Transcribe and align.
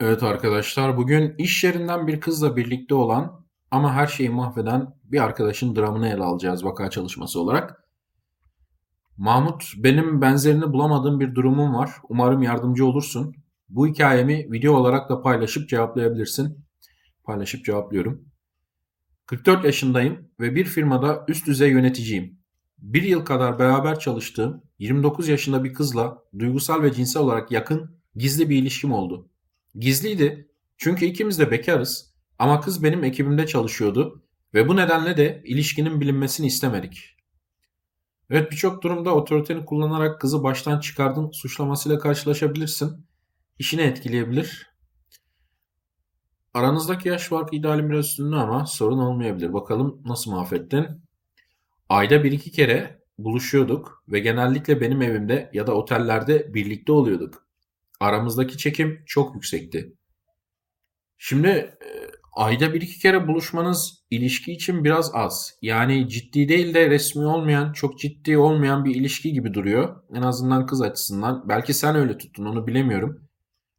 Evet 0.00 0.22
arkadaşlar, 0.22 0.96
bugün 0.96 1.34
iş 1.38 1.64
yerinden 1.64 2.06
bir 2.06 2.20
kızla 2.20 2.56
birlikte 2.56 2.94
olan 2.94 3.46
ama 3.70 3.92
her 3.92 4.06
şeyi 4.06 4.30
mahveden 4.30 4.94
bir 5.04 5.24
arkadaşın 5.24 5.76
dramını 5.76 6.08
ele 6.08 6.22
alacağız 6.22 6.64
vaka 6.64 6.90
çalışması 6.90 7.40
olarak. 7.40 7.84
Mahmut, 9.16 9.72
benim 9.76 10.20
benzerini 10.20 10.72
bulamadığım 10.72 11.20
bir 11.20 11.34
durumum 11.34 11.74
var. 11.74 11.90
Umarım 12.08 12.42
yardımcı 12.42 12.86
olursun. 12.86 13.34
Bu 13.68 13.86
hikayemi 13.86 14.52
video 14.52 14.74
olarak 14.74 15.10
da 15.10 15.22
paylaşıp 15.22 15.68
cevaplayabilirsin. 15.68 16.64
Paylaşıp 17.24 17.64
cevaplıyorum. 17.64 18.24
44 19.26 19.64
yaşındayım 19.64 20.30
ve 20.40 20.54
bir 20.54 20.64
firmada 20.64 21.24
üst 21.28 21.46
düzey 21.46 21.70
yöneticiyim. 21.70 22.38
Bir 22.78 23.02
yıl 23.02 23.24
kadar 23.24 23.58
beraber 23.58 23.98
çalıştığım 23.98 24.62
29 24.78 25.28
yaşında 25.28 25.64
bir 25.64 25.74
kızla 25.74 26.18
duygusal 26.38 26.82
ve 26.82 26.92
cinsel 26.92 27.22
olarak 27.22 27.50
yakın 27.52 28.00
gizli 28.16 28.50
bir 28.50 28.56
ilişkim 28.56 28.92
oldu. 28.92 29.28
Gizliydi 29.78 30.48
çünkü 30.76 31.06
ikimiz 31.06 31.38
de 31.38 31.50
bekarız 31.50 32.14
ama 32.38 32.60
kız 32.60 32.82
benim 32.82 33.04
ekibimde 33.04 33.46
çalışıyordu 33.46 34.22
ve 34.54 34.68
bu 34.68 34.76
nedenle 34.76 35.16
de 35.16 35.42
ilişkinin 35.44 36.00
bilinmesini 36.00 36.46
istemedik. 36.46 37.16
Evet 38.30 38.52
birçok 38.52 38.82
durumda 38.82 39.14
otoriteni 39.14 39.64
kullanarak 39.64 40.20
kızı 40.20 40.42
baştan 40.42 40.80
çıkardın 40.80 41.30
suçlamasıyla 41.30 41.98
karşılaşabilirsin. 41.98 43.06
İşini 43.58 43.80
etkileyebilir. 43.80 44.70
Aranızdaki 46.54 47.08
yaş 47.08 47.28
farkı 47.28 47.56
idealin 47.56 47.90
biraz 47.90 48.06
üstünde 48.06 48.36
ama 48.36 48.66
sorun 48.66 48.98
olmayabilir. 48.98 49.52
Bakalım 49.52 50.02
nasıl 50.04 50.30
mahvettin? 50.30 50.86
Ayda 51.88 52.24
bir 52.24 52.32
iki 52.32 52.50
kere 52.50 53.02
buluşuyorduk 53.18 54.04
ve 54.08 54.20
genellikle 54.20 54.80
benim 54.80 55.02
evimde 55.02 55.50
ya 55.52 55.66
da 55.66 55.74
otellerde 55.74 56.54
birlikte 56.54 56.92
oluyorduk. 56.92 57.47
Aramızdaki 58.00 58.58
çekim 58.58 59.02
çok 59.06 59.34
yüksekti. 59.34 59.92
Şimdi 61.18 61.48
e, 61.48 61.88
ayda 62.32 62.74
bir 62.74 62.80
iki 62.80 62.98
kere 62.98 63.28
buluşmanız 63.28 64.04
ilişki 64.10 64.52
için 64.52 64.84
biraz 64.84 65.10
az. 65.14 65.54
Yani 65.62 66.08
ciddi 66.08 66.48
değil 66.48 66.74
de 66.74 66.90
resmi 66.90 67.26
olmayan, 67.26 67.72
çok 67.72 67.98
ciddi 67.98 68.38
olmayan 68.38 68.84
bir 68.84 68.94
ilişki 68.94 69.32
gibi 69.32 69.54
duruyor. 69.54 70.02
En 70.14 70.22
azından 70.22 70.66
kız 70.66 70.82
açısından. 70.82 71.48
Belki 71.48 71.74
sen 71.74 71.96
öyle 71.96 72.18
tuttun 72.18 72.44
onu 72.46 72.66
bilemiyorum. 72.66 73.28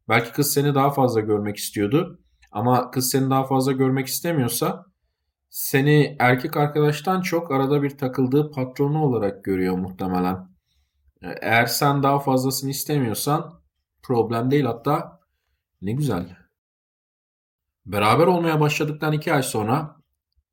Belki 0.08 0.32
kız 0.32 0.52
seni 0.52 0.74
daha 0.74 0.90
fazla 0.90 1.20
görmek 1.20 1.56
istiyordu. 1.56 2.20
Ama 2.52 2.90
kız 2.90 3.10
seni 3.10 3.30
daha 3.30 3.46
fazla 3.46 3.72
görmek 3.72 4.06
istemiyorsa 4.06 4.86
seni 5.50 6.16
erkek 6.18 6.56
arkadaştan 6.56 7.20
çok 7.20 7.50
arada 7.50 7.82
bir 7.82 7.98
takıldığı 7.98 8.50
patronu 8.50 9.04
olarak 9.04 9.44
görüyor 9.44 9.78
muhtemelen. 9.78 10.34
E, 11.22 11.28
eğer 11.40 11.66
sen 11.66 12.02
daha 12.02 12.18
fazlasını 12.18 12.70
istemiyorsan 12.70 13.59
Problem 14.02 14.50
değil 14.50 14.64
hatta 14.64 15.20
ne 15.82 15.92
güzel. 15.92 16.36
Beraber 17.86 18.26
olmaya 18.26 18.60
başladıktan 18.60 19.12
iki 19.12 19.32
ay 19.32 19.42
sonra 19.42 19.96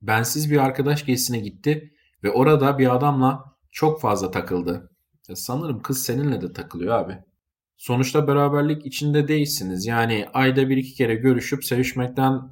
bensiz 0.01 0.51
bir 0.51 0.57
arkadaş 0.57 1.05
gezisine 1.05 1.39
gitti 1.39 1.93
ve 2.23 2.31
orada 2.31 2.77
bir 2.77 2.95
adamla 2.95 3.55
çok 3.71 4.01
fazla 4.01 4.31
takıldı. 4.31 4.91
Ya 5.29 5.35
sanırım 5.35 5.81
kız 5.81 6.03
seninle 6.03 6.41
de 6.41 6.53
takılıyor 6.53 6.95
abi. 6.95 7.17
Sonuçta 7.77 8.27
beraberlik 8.27 8.85
içinde 8.85 9.27
değilsiniz. 9.27 9.85
Yani 9.85 10.27
ayda 10.33 10.69
bir 10.69 10.77
iki 10.77 10.93
kere 10.93 11.15
görüşüp 11.15 11.65
sevişmekten 11.65 12.51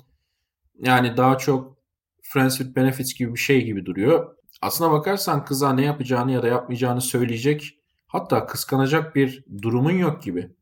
yani 0.80 1.18
daha 1.18 1.38
çok 1.38 1.78
friends 2.22 2.58
with 2.58 2.76
benefits 2.76 3.14
gibi 3.14 3.34
bir 3.34 3.40
şey 3.40 3.66
gibi 3.66 3.86
duruyor. 3.86 4.36
Aslına 4.62 4.92
bakarsan 4.92 5.46
kıza 5.46 5.74
ne 5.74 5.86
yapacağını 5.86 6.32
ya 6.32 6.44
da 6.44 6.48
yapmayacağını 6.48 7.02
söyleyecek 7.02 7.80
hatta 8.08 8.46
kıskanacak 8.46 9.16
bir 9.16 9.46
durumun 9.62 9.92
yok 9.92 10.24
gibi. 10.24 10.56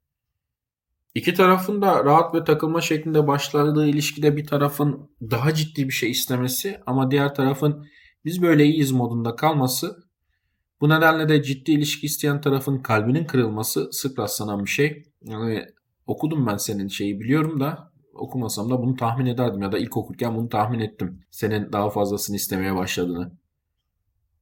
İki 1.16 1.33
tarafın 1.33 1.81
da 1.81 2.06
rahat 2.06 2.36
ve 2.36 2.44
takılma 2.44 2.81
şeklinde 2.81 3.28
başladığı 3.28 3.88
ilişkide 3.88 4.38
bir 4.38 4.47
tarafın 4.47 5.09
daha 5.22 5.53
ciddi 5.53 5.88
bir 5.88 5.94
şey 5.94 6.11
istemesi 6.11 6.81
ama 6.86 7.11
diğer 7.11 7.36
tarafın 7.36 7.88
biz 8.26 8.42
böyle 8.42 8.65
iyiyiz 8.65 8.92
modunda 8.92 9.36
kalması 9.36 10.04
bu 10.82 10.89
nedenle 10.89 11.30
de 11.30 11.43
ciddi 11.43 11.71
ilişki 11.71 12.05
isteyen 12.05 12.42
tarafın 12.42 12.77
kalbinin 12.77 13.26
kırılması 13.26 13.89
sık 13.92 14.20
rastlanan 14.20 14.65
bir 14.65 14.70
şey. 14.70 15.04
Yani 15.21 15.65
okudum 16.08 16.48
ben 16.48 16.58
senin 16.58 16.88
şeyi 16.88 17.20
biliyorum 17.20 17.59
da 17.59 17.92
okumasam 18.14 18.70
da 18.70 18.82
bunu 18.82 18.95
tahmin 18.95 19.26
ederdim 19.26 19.61
ya 19.61 19.71
da 19.71 19.77
ilk 19.77 19.98
okurken 19.98 20.36
bunu 20.36 20.49
tahmin 20.49 20.80
ettim. 20.80 21.26
Senin 21.32 21.71
daha 21.71 21.89
fazlasını 21.89 22.36
istemeye 22.36 22.76
başladığını. 22.76 23.32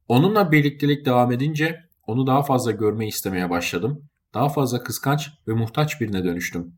Onunla 0.07 0.51
birliktelik 0.51 1.05
devam 1.05 1.31
edince 1.31 1.79
onu 2.07 2.27
daha 2.27 2.43
fazla 2.43 2.71
görmeyi 2.71 3.09
istemeye 3.09 3.49
başladım. 3.49 4.09
Daha 4.33 4.49
fazla 4.49 4.83
kıskanç 4.83 5.29
ve 5.47 5.53
muhtaç 5.53 6.01
birine 6.01 6.23
dönüştüm. 6.23 6.73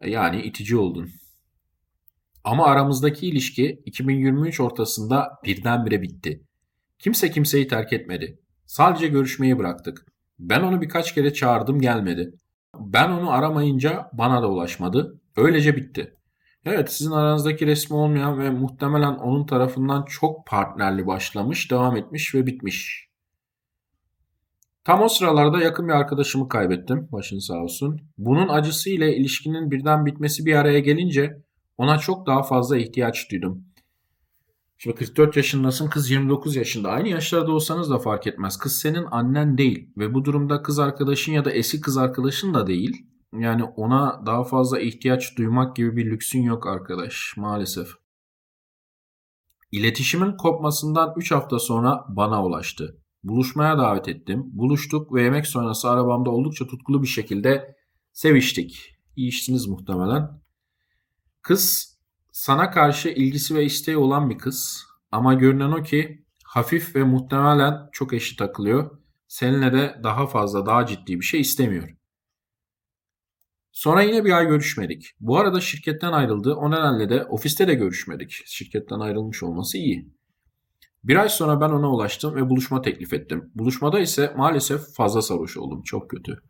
E, 0.00 0.10
yani 0.10 0.42
itici 0.42 0.76
oldun. 0.76 1.10
Ama 2.44 2.66
aramızdaki 2.66 3.26
ilişki 3.26 3.82
2023 3.86 4.60
ortasında 4.60 5.28
birdenbire 5.44 6.02
bitti. 6.02 6.42
Kimse 6.98 7.30
kimseyi 7.30 7.68
terk 7.68 7.92
etmedi. 7.92 8.38
Sadece 8.66 9.08
görüşmeyi 9.08 9.58
bıraktık. 9.58 10.06
Ben 10.38 10.60
onu 10.60 10.80
birkaç 10.80 11.14
kere 11.14 11.32
çağırdım 11.32 11.80
gelmedi. 11.80 12.34
Ben 12.78 13.10
onu 13.10 13.30
aramayınca 13.30 14.10
bana 14.12 14.42
da 14.42 14.50
ulaşmadı. 14.50 15.20
Öylece 15.36 15.76
bitti. 15.76 16.16
Evet 16.64 16.92
sizin 16.92 17.10
aranızdaki 17.10 17.66
resmi 17.66 17.96
olmayan 17.96 18.38
ve 18.38 18.50
muhtemelen 18.50 19.14
onun 19.14 19.46
tarafından 19.46 20.04
çok 20.04 20.46
partnerli 20.46 21.06
başlamış, 21.06 21.70
devam 21.70 21.96
etmiş 21.96 22.34
ve 22.34 22.46
bitmiş. 22.46 23.11
Tam 24.84 25.02
o 25.02 25.08
sıralarda 25.08 25.60
yakın 25.60 25.88
bir 25.88 25.92
arkadaşımı 25.92 26.48
kaybettim. 26.48 27.08
Başın 27.12 27.38
sağ 27.38 27.62
olsun. 27.62 28.00
Bunun 28.18 28.48
acısı 28.48 28.90
ile 28.90 29.16
ilişkinin 29.16 29.70
birden 29.70 30.06
bitmesi 30.06 30.46
bir 30.46 30.54
araya 30.54 30.80
gelince 30.80 31.42
ona 31.78 31.98
çok 31.98 32.26
daha 32.26 32.42
fazla 32.42 32.76
ihtiyaç 32.76 33.30
duydum. 33.30 33.64
Şimdi 34.78 34.96
44 34.96 35.36
yaşındasın, 35.36 35.88
kız 35.88 36.10
29 36.10 36.56
yaşında. 36.56 36.90
Aynı 36.90 37.08
yaşlarda 37.08 37.52
olsanız 37.52 37.90
da 37.90 37.98
fark 37.98 38.26
etmez. 38.26 38.56
Kız 38.56 38.78
senin 38.78 39.04
annen 39.10 39.58
değil 39.58 39.90
ve 39.96 40.14
bu 40.14 40.24
durumda 40.24 40.62
kız 40.62 40.78
arkadaşın 40.78 41.32
ya 41.32 41.44
da 41.44 41.50
eski 41.50 41.80
kız 41.80 41.96
arkadaşın 41.96 42.54
da 42.54 42.66
değil. 42.66 43.06
Yani 43.38 43.64
ona 43.64 44.22
daha 44.26 44.44
fazla 44.44 44.80
ihtiyaç 44.80 45.38
duymak 45.38 45.76
gibi 45.76 45.96
bir 45.96 46.10
lüksün 46.10 46.42
yok 46.42 46.66
arkadaş 46.66 47.34
maalesef. 47.36 47.88
İletişimin 49.72 50.36
kopmasından 50.36 51.14
3 51.16 51.30
hafta 51.30 51.58
sonra 51.58 52.04
bana 52.08 52.44
ulaştı. 52.44 53.01
Buluşmaya 53.24 53.78
davet 53.78 54.08
ettim. 54.08 54.44
Buluştuk 54.52 55.14
ve 55.14 55.22
yemek 55.22 55.46
sonrası 55.46 55.90
arabamda 55.90 56.30
oldukça 56.30 56.66
tutkulu 56.66 57.02
bir 57.02 57.08
şekilde 57.08 57.76
seviştik. 58.12 58.98
İyi 59.16 59.28
işsiniz 59.28 59.66
muhtemelen. 59.66 60.42
Kız 61.42 61.96
sana 62.32 62.70
karşı 62.70 63.08
ilgisi 63.08 63.54
ve 63.54 63.64
isteği 63.64 63.96
olan 63.96 64.30
bir 64.30 64.38
kız. 64.38 64.86
Ama 65.12 65.34
görünen 65.34 65.72
o 65.72 65.82
ki 65.82 66.24
hafif 66.44 66.96
ve 66.96 67.04
muhtemelen 67.04 67.88
çok 67.92 68.12
eşi 68.12 68.36
takılıyor. 68.36 68.98
Seninle 69.28 69.72
de 69.72 70.00
daha 70.02 70.26
fazla 70.26 70.66
daha 70.66 70.86
ciddi 70.86 71.20
bir 71.20 71.24
şey 71.24 71.40
istemiyor. 71.40 71.88
Sonra 73.72 74.02
yine 74.02 74.24
bir 74.24 74.32
ay 74.32 74.46
görüşmedik. 74.46 75.10
Bu 75.20 75.38
arada 75.38 75.60
şirketten 75.60 76.12
ayrıldı. 76.12 76.54
O 76.54 76.70
nedenle 76.70 77.08
de 77.08 77.24
ofiste 77.24 77.68
de 77.68 77.74
görüşmedik. 77.74 78.30
Şirketten 78.46 79.00
ayrılmış 79.00 79.42
olması 79.42 79.78
iyi. 79.78 80.12
Bir 81.04 81.16
ay 81.16 81.28
sonra 81.28 81.60
ben 81.60 81.70
ona 81.70 81.90
ulaştım 81.90 82.34
ve 82.34 82.50
buluşma 82.50 82.82
teklif 82.82 83.12
ettim. 83.12 83.50
Buluşmada 83.54 84.00
ise 84.00 84.34
maalesef 84.36 84.94
fazla 84.94 85.22
sarhoş 85.22 85.56
oldum. 85.56 85.82
Çok 85.82 86.10
kötü. 86.10 86.42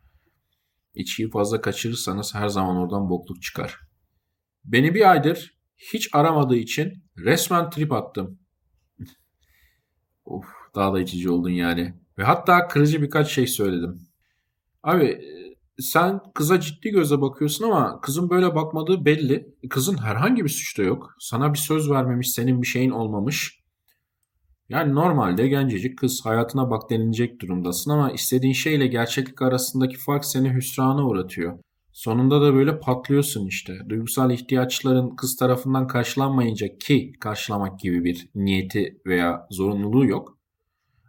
İçkiyi 0.95 1.29
fazla 1.29 1.61
kaçırırsanız 1.61 2.35
her 2.35 2.47
zaman 2.47 2.77
oradan 2.77 3.09
bokluk 3.09 3.41
çıkar. 3.41 3.79
Beni 4.65 4.95
bir 4.95 5.11
aydır 5.11 5.57
hiç 5.77 6.09
aramadığı 6.13 6.55
için 6.55 7.03
resmen 7.17 7.69
trip 7.69 7.91
attım. 7.91 8.39
of 10.25 10.45
daha 10.75 10.93
da 10.93 10.99
içici 10.99 11.29
oldun 11.29 11.49
yani. 11.49 11.93
Ve 12.17 12.23
hatta 12.23 12.67
kırıcı 12.67 13.01
birkaç 13.01 13.31
şey 13.31 13.47
söyledim. 13.47 14.01
Abi 14.83 15.21
sen 15.79 16.21
kıza 16.33 16.59
ciddi 16.59 16.89
göze 16.89 17.21
bakıyorsun 17.21 17.65
ama 17.65 18.01
kızın 18.01 18.29
böyle 18.29 18.55
bakmadığı 18.55 19.05
belli. 19.05 19.55
Kızın 19.69 19.97
herhangi 19.97 20.43
bir 20.43 20.49
suçu 20.49 20.81
da 20.81 20.85
yok. 20.85 21.15
Sana 21.19 21.53
bir 21.53 21.59
söz 21.59 21.91
vermemiş, 21.91 22.31
senin 22.31 22.61
bir 22.61 22.67
şeyin 22.67 22.91
olmamış. 22.91 23.62
Yani 24.69 24.95
normalde 24.95 25.47
gencecik 25.47 25.97
kız 25.97 26.25
hayatına 26.25 26.69
bak 26.69 26.89
denilecek 26.89 27.41
durumdasın 27.41 27.91
ama 27.91 28.11
istediğin 28.11 28.53
şeyle 28.53 28.87
gerçeklik 28.87 29.41
arasındaki 29.41 29.97
fark 29.97 30.25
seni 30.25 30.53
hüsrana 30.53 31.07
uğratıyor. 31.07 31.59
Sonunda 31.93 32.41
da 32.41 32.53
böyle 32.53 32.79
patlıyorsun 32.79 33.47
işte. 33.47 33.77
Duygusal 33.89 34.31
ihtiyaçların 34.31 35.15
kız 35.15 35.35
tarafından 35.35 35.87
karşılanmayınca 35.87 36.77
ki 36.77 37.11
karşılamak 37.19 37.79
gibi 37.79 38.03
bir 38.03 38.29
niyeti 38.35 39.01
veya 39.05 39.47
zorunluluğu 39.51 40.05
yok. 40.05 40.37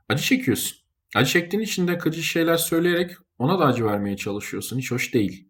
Acı 0.09 0.23
çekiyorsun. 0.23 0.79
Acı 1.15 1.31
çektiğin 1.31 1.63
için 1.63 1.89
de 1.89 1.99
kırıcı 1.99 2.23
şeyler 2.23 2.57
söyleyerek 2.57 3.11
ona 3.39 3.59
da 3.59 3.65
acı 3.65 3.85
vermeye 3.85 4.17
çalışıyorsun. 4.17 4.79
Hiç 4.79 4.91
hoş 4.91 5.15
değil. 5.15 5.49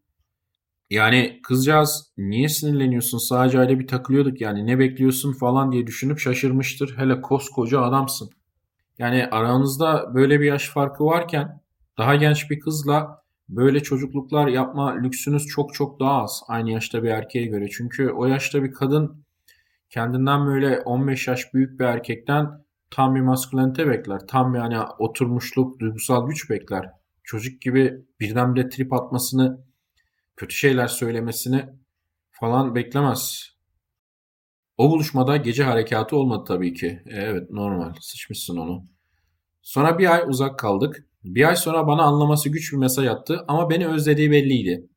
Yani 0.94 1.40
kızcağız 1.42 2.12
niye 2.18 2.48
sinirleniyorsun 2.48 3.18
sadece 3.18 3.58
aile 3.58 3.78
bir 3.78 3.86
takılıyorduk 3.86 4.40
yani 4.40 4.66
ne 4.66 4.78
bekliyorsun 4.78 5.32
falan 5.32 5.72
diye 5.72 5.86
düşünüp 5.86 6.18
şaşırmıştır. 6.18 6.98
Hele 6.98 7.20
koskoca 7.20 7.80
adamsın. 7.80 8.30
Yani 8.98 9.26
aranızda 9.30 10.14
böyle 10.14 10.40
bir 10.40 10.46
yaş 10.46 10.68
farkı 10.68 11.04
varken 11.04 11.60
daha 11.98 12.16
genç 12.16 12.50
bir 12.50 12.60
kızla 12.60 13.22
böyle 13.48 13.82
çocukluklar 13.82 14.48
yapma 14.48 14.94
lüksünüz 14.94 15.46
çok 15.46 15.74
çok 15.74 16.00
daha 16.00 16.22
az 16.22 16.42
aynı 16.48 16.70
yaşta 16.70 17.02
bir 17.02 17.08
erkeğe 17.08 17.46
göre. 17.46 17.68
Çünkü 17.68 18.10
o 18.10 18.26
yaşta 18.26 18.62
bir 18.62 18.72
kadın 18.72 19.24
kendinden 19.90 20.46
böyle 20.46 20.80
15 20.80 21.28
yaş 21.28 21.54
büyük 21.54 21.80
bir 21.80 21.84
erkekten 21.84 22.64
tam 22.90 23.14
bir 23.14 23.20
maskülenite 23.20 23.88
bekler. 23.88 24.20
Tam 24.28 24.54
yani 24.54 24.78
oturmuşluk, 24.98 25.80
duygusal 25.80 26.26
güç 26.26 26.50
bekler. 26.50 26.90
Çocuk 27.24 27.60
gibi 27.60 28.04
birdenbire 28.20 28.68
trip 28.68 28.92
atmasını, 28.92 29.64
kötü 30.36 30.54
şeyler 30.54 30.86
söylemesini 30.86 31.66
falan 32.30 32.74
beklemez. 32.74 33.54
O 34.78 34.90
buluşmada 34.90 35.36
gece 35.36 35.64
harekatı 35.64 36.16
olmadı 36.16 36.44
tabii 36.48 36.74
ki. 36.74 37.02
E, 37.06 37.16
evet 37.16 37.50
normal. 37.50 37.94
Sıçmışsın 38.00 38.56
onu. 38.56 38.84
Sonra 39.62 39.98
bir 39.98 40.14
ay 40.14 40.22
uzak 40.26 40.58
kaldık. 40.58 41.06
Bir 41.24 41.48
ay 41.48 41.56
sonra 41.56 41.86
bana 41.86 42.02
anlaması 42.02 42.48
güç 42.48 42.72
bir 42.72 42.78
mesaj 42.78 43.06
attı 43.06 43.44
ama 43.48 43.70
beni 43.70 43.86
özlediği 43.86 44.30
belliydi. 44.30 44.88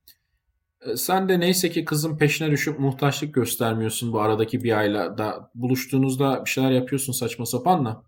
E, 0.81 0.97
sen 0.97 1.29
de 1.29 1.39
neyse 1.39 1.69
ki 1.69 1.85
kızın 1.85 2.17
peşine 2.17 2.51
düşüp 2.51 2.79
muhtaçlık 2.79 3.33
göstermiyorsun 3.33 4.13
bu 4.13 4.21
aradaki 4.21 4.63
bir 4.63 4.77
ayla 4.77 5.17
da 5.17 5.51
buluştuğunuzda 5.55 6.45
bir 6.45 6.49
şeyler 6.49 6.71
yapıyorsun 6.71 7.13
saçma 7.13 7.45
sapanla. 7.45 8.03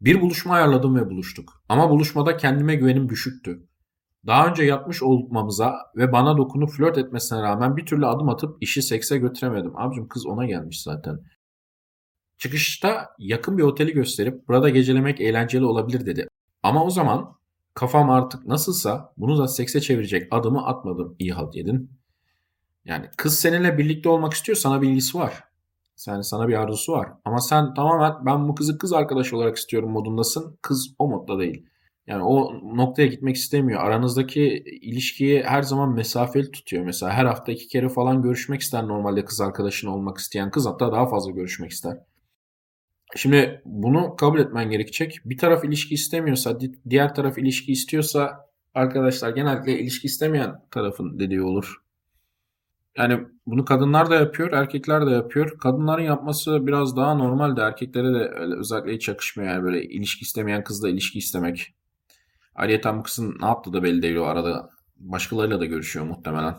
Bir 0.00 0.20
buluşma 0.20 0.54
ayarladım 0.54 0.96
ve 0.96 1.10
buluştuk. 1.10 1.62
Ama 1.68 1.90
buluşmada 1.90 2.36
kendime 2.36 2.74
güvenim 2.74 3.08
düşüktü. 3.08 3.66
Daha 4.26 4.46
önce 4.46 4.64
yapmış 4.64 5.02
olmamıza 5.02 5.76
ve 5.96 6.12
bana 6.12 6.36
dokunup 6.36 6.70
flört 6.70 6.98
etmesine 6.98 7.42
rağmen 7.42 7.76
bir 7.76 7.86
türlü 7.86 8.06
adım 8.06 8.28
atıp 8.28 8.56
işi 8.60 8.82
sekse 8.82 9.18
götüremedim. 9.18 9.78
Abicim 9.78 10.08
kız 10.08 10.26
ona 10.26 10.46
gelmiş 10.46 10.82
zaten. 10.82 11.20
Çıkışta 12.38 13.08
yakın 13.18 13.58
bir 13.58 13.62
oteli 13.62 13.92
gösterip 13.92 14.48
burada 14.48 14.68
gecelemek 14.68 15.20
eğlenceli 15.20 15.64
olabilir 15.64 16.06
dedi. 16.06 16.28
Ama 16.62 16.84
o 16.84 16.90
zaman 16.90 17.36
kafam 17.74 18.10
artık 18.10 18.46
nasılsa 18.46 19.12
bunu 19.16 19.38
da 19.38 19.48
sekse 19.48 19.80
çevirecek 19.80 20.28
adımı 20.30 20.66
atmadım. 20.66 21.16
İyi 21.18 21.32
halt 21.32 21.56
yedin. 21.56 21.90
Yani 22.84 23.10
kız 23.16 23.38
seninle 23.38 23.78
birlikte 23.78 24.08
olmak 24.08 24.32
istiyor 24.34 24.56
sana 24.56 24.82
bir 24.82 24.88
ilgisi 24.88 25.18
var. 25.18 25.44
Yani 26.06 26.24
sana 26.24 26.48
bir 26.48 26.54
arzusu 26.54 26.92
var. 26.92 27.08
Ama 27.24 27.40
sen 27.40 27.74
tamamen 27.74 28.26
ben 28.26 28.48
bu 28.48 28.54
kızı 28.54 28.78
kız 28.78 28.92
arkadaş 28.92 29.32
olarak 29.32 29.56
istiyorum 29.56 29.90
modundasın. 29.90 30.58
Kız 30.62 30.94
o 30.98 31.08
modda 31.08 31.38
değil. 31.38 31.66
Yani 32.06 32.22
o 32.22 32.60
noktaya 32.76 33.06
gitmek 33.06 33.36
istemiyor. 33.36 33.80
Aranızdaki 33.80 34.64
ilişkiyi 34.82 35.42
her 35.42 35.62
zaman 35.62 35.94
mesafeli 35.94 36.50
tutuyor. 36.50 36.84
Mesela 36.84 37.12
her 37.12 37.24
hafta 37.24 37.52
iki 37.52 37.68
kere 37.68 37.88
falan 37.88 38.22
görüşmek 38.22 38.60
ister 38.60 38.88
normalde 38.88 39.24
kız 39.24 39.40
arkadaşın 39.40 39.88
olmak 39.88 40.18
isteyen 40.18 40.50
kız 40.50 40.66
hatta 40.66 40.92
daha 40.92 41.08
fazla 41.08 41.30
görüşmek 41.30 41.70
ister. 41.70 41.98
Şimdi 43.16 43.62
bunu 43.64 44.16
kabul 44.16 44.38
etmen 44.38 44.70
gerekecek. 44.70 45.20
Bir 45.24 45.38
taraf 45.38 45.64
ilişki 45.64 45.94
istemiyorsa, 45.94 46.58
diğer 46.90 47.14
taraf 47.14 47.38
ilişki 47.38 47.72
istiyorsa 47.72 48.50
arkadaşlar 48.74 49.30
genellikle 49.30 49.78
ilişki 49.78 50.06
istemeyen 50.06 50.54
tarafın 50.70 51.18
dediği 51.18 51.42
olur. 51.42 51.76
Yani 52.98 53.20
bunu 53.46 53.64
kadınlar 53.64 54.10
da 54.10 54.14
yapıyor, 54.14 54.52
erkekler 54.52 55.06
de 55.06 55.10
yapıyor. 55.10 55.58
Kadınların 55.58 56.02
yapması 56.02 56.66
biraz 56.66 56.96
daha 56.96 57.14
normaldi. 57.14 57.60
Erkeklere 57.60 58.14
de 58.14 58.30
özellikle 58.58 58.94
hiç 58.94 59.08
yakışmıyor 59.08 59.52
yani 59.52 59.64
böyle 59.64 59.82
ilişki 59.84 60.22
istemeyen 60.22 60.64
kızla 60.64 60.88
ilişki 60.88 61.18
istemek. 61.18 61.74
Ayrıca 62.56 62.98
bu 62.98 63.02
kızın 63.02 63.36
ne 63.40 63.46
yaptığı 63.46 63.72
da 63.72 63.82
belli 63.82 64.02
değil 64.02 64.16
o 64.16 64.24
arada. 64.24 64.70
Başkalarıyla 64.96 65.60
da 65.60 65.64
görüşüyor 65.64 66.06
muhtemelen. 66.06 66.54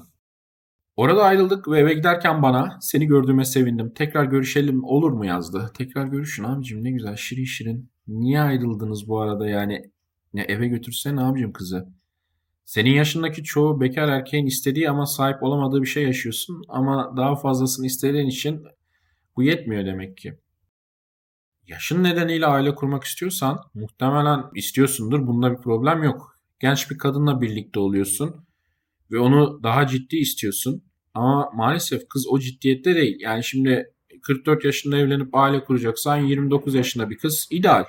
Orada 0.98 1.24
ayrıldık 1.24 1.68
ve 1.68 1.80
eve 1.80 1.94
giderken 1.94 2.42
bana 2.42 2.78
seni 2.82 3.06
gördüğüme 3.06 3.46
sevindim. 3.46 3.94
Tekrar 3.96 4.24
görüşelim 4.26 4.84
olur 4.84 5.12
mu 5.12 5.26
yazdı. 5.26 5.72
Tekrar 5.78 6.06
görüşün 6.06 6.44
abicim 6.44 6.84
ne 6.84 6.92
güzel 6.92 7.16
şirin 7.16 7.46
şirin. 7.46 7.90
Niye 8.08 8.42
ayrıldınız 8.42 9.08
bu 9.08 9.20
arada 9.22 9.50
yani? 9.50 9.92
Ne 10.34 10.42
eve 10.42 10.68
götürsene 10.68 11.22
abicim 11.22 11.54
kızı. 11.54 11.88
Senin 12.66 12.92
yaşındaki 12.92 13.44
çoğu 13.44 13.82
bekar 13.82 14.08
erkeğin 14.08 14.46
istediği 14.46 14.90
ama 14.90 15.06
sahip 15.06 15.44
olamadığı 15.44 15.82
bir 15.82 15.88
şey 15.88 16.04
yaşıyorsun. 16.04 16.64
Ama 16.68 17.14
daha 17.18 17.36
fazlasını 17.36 17.86
istediğin 17.86 18.28
için 18.28 18.64
bu 19.36 19.44
yetmiyor 19.44 19.86
demek 19.86 20.18
ki. 20.18 20.38
Yaşın 21.68 22.04
nedeniyle 22.04 22.46
aile 22.46 22.76
kurmak 22.76 23.04
istiyorsan 23.04 23.60
muhtemelen 23.74 24.44
istiyorsundur. 24.56 25.28
Bunda 25.28 25.52
bir 25.52 25.58
problem 25.58 26.04
yok. 26.04 26.36
Genç 26.60 26.92
bir 26.92 26.98
kadınla 26.98 27.42
birlikte 27.42 27.80
oluyorsun 27.80 28.36
ve 29.12 29.20
onu 29.20 29.64
daha 29.64 29.88
ciddi 29.88 30.18
istiyorsun. 30.18 30.84
Ama 31.14 31.52
maalesef 31.54 32.10
kız 32.10 32.28
o 32.28 32.40
ciddiyette 32.40 32.96
değil. 32.96 33.18
Yani 33.20 33.44
şimdi 33.44 33.94
44 34.22 34.66
yaşında 34.66 34.98
evlenip 34.98 35.36
aile 35.36 35.64
kuracaksan 35.64 36.18
29 36.18 36.76
yaşında 36.76 37.10
bir 37.10 37.18
kız 37.18 37.48
ideal. 37.52 37.86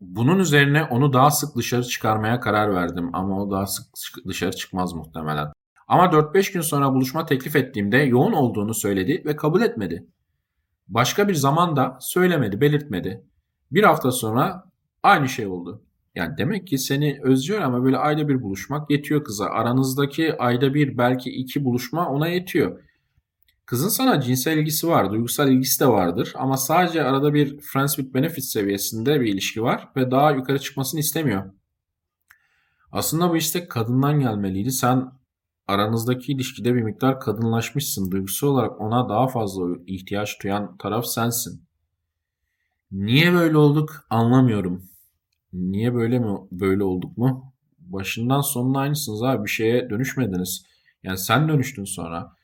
Bunun 0.00 0.38
üzerine 0.38 0.84
onu 0.84 1.12
daha 1.12 1.30
sık 1.30 1.56
dışarı 1.56 1.84
çıkarmaya 1.84 2.40
karar 2.40 2.74
verdim 2.74 3.10
ama 3.12 3.42
o 3.42 3.50
daha 3.50 3.66
sık 3.66 3.86
dışarı 4.26 4.52
çıkmaz 4.52 4.92
muhtemelen. 4.92 5.52
Ama 5.88 6.04
4-5 6.04 6.52
gün 6.52 6.60
sonra 6.60 6.94
buluşma 6.94 7.26
teklif 7.26 7.56
ettiğimde 7.56 7.96
yoğun 7.96 8.32
olduğunu 8.32 8.74
söyledi 8.74 9.22
ve 9.26 9.36
kabul 9.36 9.62
etmedi. 9.62 10.06
Başka 10.88 11.28
bir 11.28 11.34
zaman 11.34 11.76
da 11.76 11.98
söylemedi, 12.00 12.60
belirtmedi. 12.60 13.24
Bir 13.70 13.84
hafta 13.84 14.12
sonra 14.12 14.64
aynı 15.02 15.28
şey 15.28 15.46
oldu. 15.46 15.82
Yani 16.14 16.38
demek 16.38 16.66
ki 16.66 16.78
seni 16.78 17.20
özlüyor 17.22 17.60
ama 17.60 17.84
böyle 17.84 17.98
ayda 17.98 18.28
bir 18.28 18.42
buluşmak 18.42 18.90
yetiyor 18.90 19.24
kıza. 19.24 19.46
Aranızdaki 19.46 20.36
ayda 20.38 20.74
bir 20.74 20.98
belki 20.98 21.30
iki 21.30 21.64
buluşma 21.64 22.08
ona 22.08 22.28
yetiyor. 22.28 22.80
Kızın 23.66 23.88
sana 23.88 24.20
cinsel 24.20 24.58
ilgisi 24.58 24.88
var, 24.88 25.10
duygusal 25.10 25.50
ilgisi 25.50 25.80
de 25.80 25.86
vardır 25.86 26.32
ama 26.34 26.56
sadece 26.56 27.04
arada 27.04 27.34
bir 27.34 27.60
friends 27.60 27.96
with 27.96 28.14
benefits 28.14 28.48
seviyesinde 28.48 29.20
bir 29.20 29.26
ilişki 29.26 29.62
var 29.62 29.88
ve 29.96 30.10
daha 30.10 30.32
yukarı 30.32 30.58
çıkmasını 30.58 31.00
istemiyor. 31.00 31.44
Aslında 32.92 33.30
bu 33.30 33.36
istek 33.36 33.70
kadından 33.70 34.20
gelmeliydi. 34.20 34.72
Sen 34.72 35.12
aranızdaki 35.66 36.32
ilişkide 36.32 36.74
bir 36.74 36.82
miktar 36.82 37.20
kadınlaşmışsın. 37.20 38.10
Duygusal 38.10 38.48
olarak 38.48 38.80
ona 38.80 39.08
daha 39.08 39.28
fazla 39.28 39.64
ihtiyaç 39.86 40.42
duyan 40.42 40.76
taraf 40.76 41.06
sensin. 41.06 41.64
Niye 42.92 43.32
böyle 43.32 43.56
olduk 43.56 44.06
anlamıyorum. 44.10 44.82
Niye 45.52 45.94
böyle 45.94 46.18
mi 46.18 46.38
böyle 46.52 46.84
olduk 46.84 47.18
mu? 47.18 47.52
Başından 47.78 48.40
sonuna 48.40 48.80
aynısınız 48.80 49.22
abi. 49.22 49.44
Bir 49.44 49.50
şeye 49.50 49.90
dönüşmediniz. 49.90 50.66
Yani 51.02 51.18
sen 51.18 51.48
dönüştün 51.48 51.84
sonra. 51.84 52.36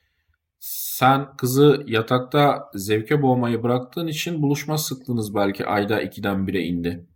Sen 0.61 1.37
kızı 1.37 1.85
yatakta 1.87 2.71
zevke 2.75 3.23
boğmayı 3.23 3.63
bıraktığın 3.63 4.07
için 4.07 4.43
buluşma 4.43 4.79
sıklığınız 4.79 5.35
belki 5.35 5.67
ayda 5.67 6.01
ikiden 6.03 6.47
bire 6.47 6.63
indi. 6.65 7.07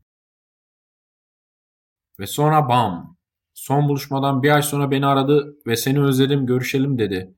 Ve 2.21 2.27
sonra 2.27 2.69
bam. 2.69 3.14
Son 3.55 3.89
buluşmadan 3.89 4.43
bir 4.43 4.51
ay 4.51 4.63
sonra 4.63 4.91
beni 4.91 5.07
aradı 5.07 5.57
ve 5.67 5.77
seni 5.77 6.01
özledim 6.01 6.47
görüşelim 6.47 6.99
dedi. 6.99 7.35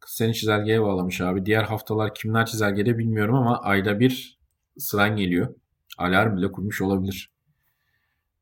Kız 0.00 0.12
seni 0.12 0.34
çizelgeye 0.34 0.82
bağlamış 0.82 1.20
abi. 1.20 1.46
Diğer 1.46 1.64
haftalar 1.64 2.14
kimler 2.14 2.46
çizelgede 2.46 2.98
bilmiyorum 2.98 3.34
ama 3.34 3.60
ayda 3.60 4.00
bir 4.00 4.38
sıran 4.78 5.16
geliyor. 5.16 5.54
Alarm 5.98 6.36
bile 6.36 6.52
kurmuş 6.52 6.82
olabilir. 6.82 7.32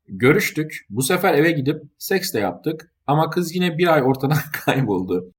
Görüştük. 0.07 0.85
Bu 0.89 1.01
sefer 1.01 1.33
eve 1.33 1.51
gidip 1.51 1.83
seks 1.97 2.33
de 2.33 2.39
yaptık. 2.39 2.93
Ama 3.07 3.29
kız 3.29 3.55
yine 3.55 3.77
bir 3.77 3.93
ay 3.93 4.03
ortadan 4.03 4.37
kayboldu. 4.65 5.33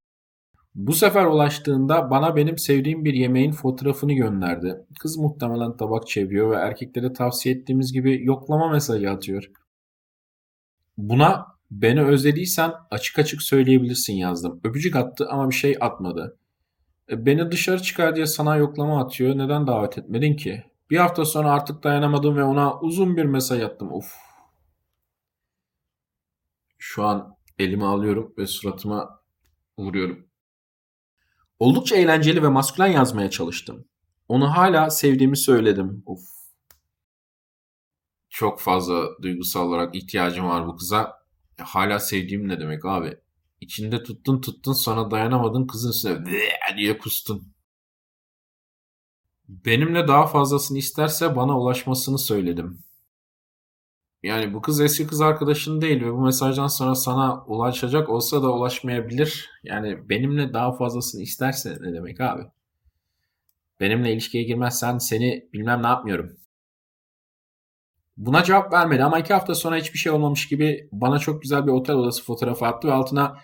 Bu 0.75 0.93
sefer 0.93 1.25
ulaştığında 1.25 2.09
bana 2.09 2.35
benim 2.35 2.57
sevdiğim 2.57 3.05
bir 3.05 3.13
yemeğin 3.13 3.51
fotoğrafını 3.51 4.13
gönderdi. 4.13 4.75
Kız 4.99 5.17
muhtemelen 5.17 5.77
tabak 5.77 6.07
çeviriyor 6.07 6.51
ve 6.51 6.55
erkeklere 6.55 7.13
tavsiye 7.13 7.55
ettiğimiz 7.55 7.93
gibi 7.93 8.25
yoklama 8.25 8.69
mesajı 8.71 9.11
atıyor. 9.11 9.51
Buna 10.97 11.58
beni 11.71 12.01
özlediysen 12.01 12.73
açık 12.91 13.19
açık 13.19 13.41
söyleyebilirsin 13.41 14.13
yazdım. 14.13 14.61
Öpücük 14.63 14.95
attı 14.95 15.27
ama 15.29 15.49
bir 15.49 15.55
şey 15.55 15.77
atmadı. 15.79 16.39
E, 17.11 17.25
beni 17.25 17.51
dışarı 17.51 17.81
çıkar 17.81 18.15
diye 18.15 18.25
sana 18.25 18.55
yoklama 18.55 19.01
atıyor. 19.01 19.37
Neden 19.37 19.67
davet 19.67 19.97
etmedin 19.97 20.35
ki? 20.35 20.63
Bir 20.89 20.97
hafta 20.97 21.25
sonra 21.25 21.51
artık 21.51 21.83
dayanamadım 21.83 22.37
ve 22.37 22.43
ona 22.43 22.79
uzun 22.79 23.17
bir 23.17 23.25
mesaj 23.25 23.61
attım. 23.61 23.91
Of. 23.91 24.13
Şu 26.77 27.03
an 27.05 27.35
elimi 27.59 27.85
alıyorum 27.85 28.33
ve 28.37 28.47
suratıma 28.47 29.19
vuruyorum. 29.77 30.29
Oldukça 31.59 31.95
eğlenceli 31.95 32.43
ve 32.43 32.47
maskülen 32.47 32.87
yazmaya 32.87 33.29
çalıştım. 33.29 33.85
Onu 34.27 34.57
hala 34.57 34.89
sevdiğimi 34.89 35.37
söyledim. 35.37 36.03
Of. 36.05 36.19
Çok 38.29 38.61
fazla 38.61 39.03
duygusal 39.21 39.67
olarak 39.67 39.95
ihtiyacım 39.95 40.45
var 40.45 40.67
bu 40.67 40.75
kıza. 40.75 41.18
Hala 41.63 41.99
sevdiğim 41.99 42.47
ne 42.47 42.59
demek 42.59 42.85
abi? 42.85 43.17
İçinde 43.61 44.03
tuttun 44.03 44.41
tuttun 44.41 44.73
sonra 44.73 45.11
dayanamadın 45.11 45.67
kızın 45.67 45.89
üstüne 45.89 46.25
diye 46.77 46.97
kustun. 46.97 47.53
Benimle 49.47 50.07
daha 50.07 50.27
fazlasını 50.27 50.77
isterse 50.77 51.35
bana 51.35 51.59
ulaşmasını 51.59 52.19
söyledim. 52.19 52.83
Yani 54.23 54.53
bu 54.53 54.61
kız 54.61 54.81
eski 54.81 55.07
kız 55.07 55.21
arkadaşın 55.21 55.81
değil 55.81 56.01
ve 56.01 56.13
bu 56.13 56.21
mesajdan 56.21 56.67
sonra 56.67 56.95
sana 56.95 57.45
ulaşacak 57.45 58.09
olsa 58.09 58.43
da 58.43 58.53
ulaşmayabilir. 58.53 59.49
Yani 59.63 60.09
benimle 60.09 60.53
daha 60.53 60.71
fazlasını 60.77 61.21
isterse 61.21 61.77
ne 61.81 61.93
demek 61.93 62.21
abi? 62.21 62.43
Benimle 63.79 64.13
ilişkiye 64.13 64.43
girmezsen 64.43 64.97
seni 64.97 65.49
bilmem 65.53 65.83
ne 65.83 65.87
yapmıyorum. 65.87 66.37
Buna 68.19 68.43
cevap 68.43 68.73
vermedi 68.73 69.03
ama 69.03 69.19
iki 69.19 69.33
hafta 69.33 69.55
sonra 69.55 69.75
hiçbir 69.75 69.99
şey 69.99 70.11
olmamış 70.11 70.47
gibi 70.47 70.89
bana 70.91 71.19
çok 71.19 71.41
güzel 71.41 71.67
bir 71.67 71.71
otel 71.71 71.95
odası 71.95 72.23
fotoğrafı 72.23 72.65
attı 72.65 72.87
ve 72.87 72.93
altına 72.93 73.37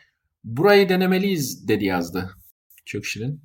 burayı 0.43 0.89
denemeliyiz 0.89 1.67
dedi 1.67 1.85
yazdı. 1.85 2.31
Çok 2.85 3.05
şirin. 3.05 3.41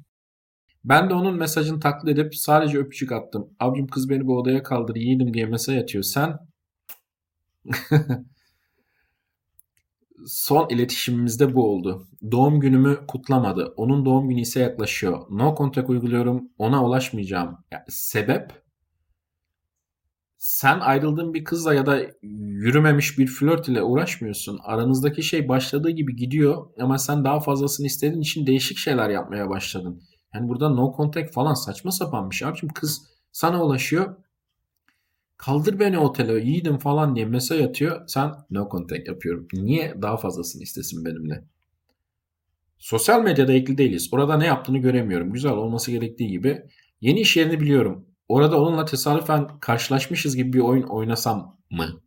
Ben 0.85 1.11
de 1.11 1.15
onun 1.15 1.37
mesajını 1.37 1.81
taklit 1.81 2.19
edip 2.19 2.37
sadece 2.37 2.79
öpücük 2.79 3.13
attım. 3.13 3.51
Abicim 3.61 3.87
kız 3.87 4.09
beni 4.09 4.27
bu 4.27 4.39
odaya 4.39 4.63
kaldır 4.63 4.97
yiğidim 4.97 5.35
diye 5.35 5.47
mesaj 5.47 5.77
atıyor. 5.77 6.05
Sen 6.05 6.39
son 10.27 10.69
iletişimimizde 10.69 11.55
bu 11.55 11.71
oldu. 11.73 12.09
Doğum 12.31 12.61
günümü 12.61 13.07
kutlamadı. 13.07 13.75
Onun 13.77 14.05
doğum 14.05 14.29
günü 14.29 14.41
ise 14.41 14.61
yaklaşıyor. 14.61 15.27
No 15.31 15.55
contact 15.59 15.91
uyguluyorum. 15.91 16.49
Ona 16.59 16.85
ulaşmayacağım. 16.85 17.59
Yani 17.73 17.85
sebep 17.89 18.63
sen 20.41 20.81
ayrıldığın 20.81 21.35
bir 21.35 21.45
kızla 21.45 21.75
ya 21.75 21.87
da 21.87 22.01
yürümemiş 22.23 23.19
bir 23.19 23.27
flört 23.27 23.69
ile 23.69 23.83
uğraşmıyorsun. 23.83 24.61
Aranızdaki 24.63 25.23
şey 25.23 25.49
başladığı 25.49 25.91
gibi 25.91 26.17
gidiyor 26.17 26.67
ama 26.79 26.99
sen 26.99 27.25
daha 27.25 27.41
fazlasını 27.41 27.87
istediğin 27.87 28.23
için 28.23 28.47
değişik 28.47 28.79
şeyler 28.79 29.11
yapmaya 29.11 29.49
başladın. 29.49 30.03
Yani 30.35 30.49
burada 30.49 30.69
no 30.69 30.95
contact 30.97 31.33
falan 31.33 31.55
saçma 31.55 31.93
sapan 31.93 32.31
bir 32.31 32.37
şey. 32.37 32.49
Abicim 32.49 32.69
kız 32.69 33.03
sana 33.33 33.65
ulaşıyor. 33.65 34.17
Kaldır 35.37 35.79
beni 35.81 35.99
otele 35.99 36.41
yiğidim 36.41 36.79
falan 36.79 37.17
diye 37.17 37.27
mesaj 37.27 37.61
atıyor. 37.61 38.03
Sen 38.07 38.33
no 38.51 38.69
contact 38.71 39.09
yapıyorum. 39.09 39.49
Niye 39.53 39.95
daha 40.03 40.17
fazlasını 40.17 40.63
istesin 40.63 41.05
benimle? 41.05 41.45
Sosyal 42.79 43.23
medyada 43.23 43.53
ekli 43.53 43.79
değiliz. 43.79 44.09
Orada 44.13 44.37
ne 44.37 44.47
yaptığını 44.47 44.79
göremiyorum. 44.79 45.33
Güzel 45.33 45.53
olması 45.53 45.91
gerektiği 45.91 46.31
gibi. 46.31 46.63
Yeni 47.01 47.21
iş 47.21 47.37
yerini 47.37 47.61
biliyorum. 47.61 48.10
Orada 48.31 48.61
onunla 48.61 48.85
tesadüfen 48.85 49.49
karşılaşmışız 49.61 50.37
gibi 50.37 50.53
bir 50.53 50.59
oyun 50.59 50.83
oynasam 50.83 51.59
mı? 51.71 52.01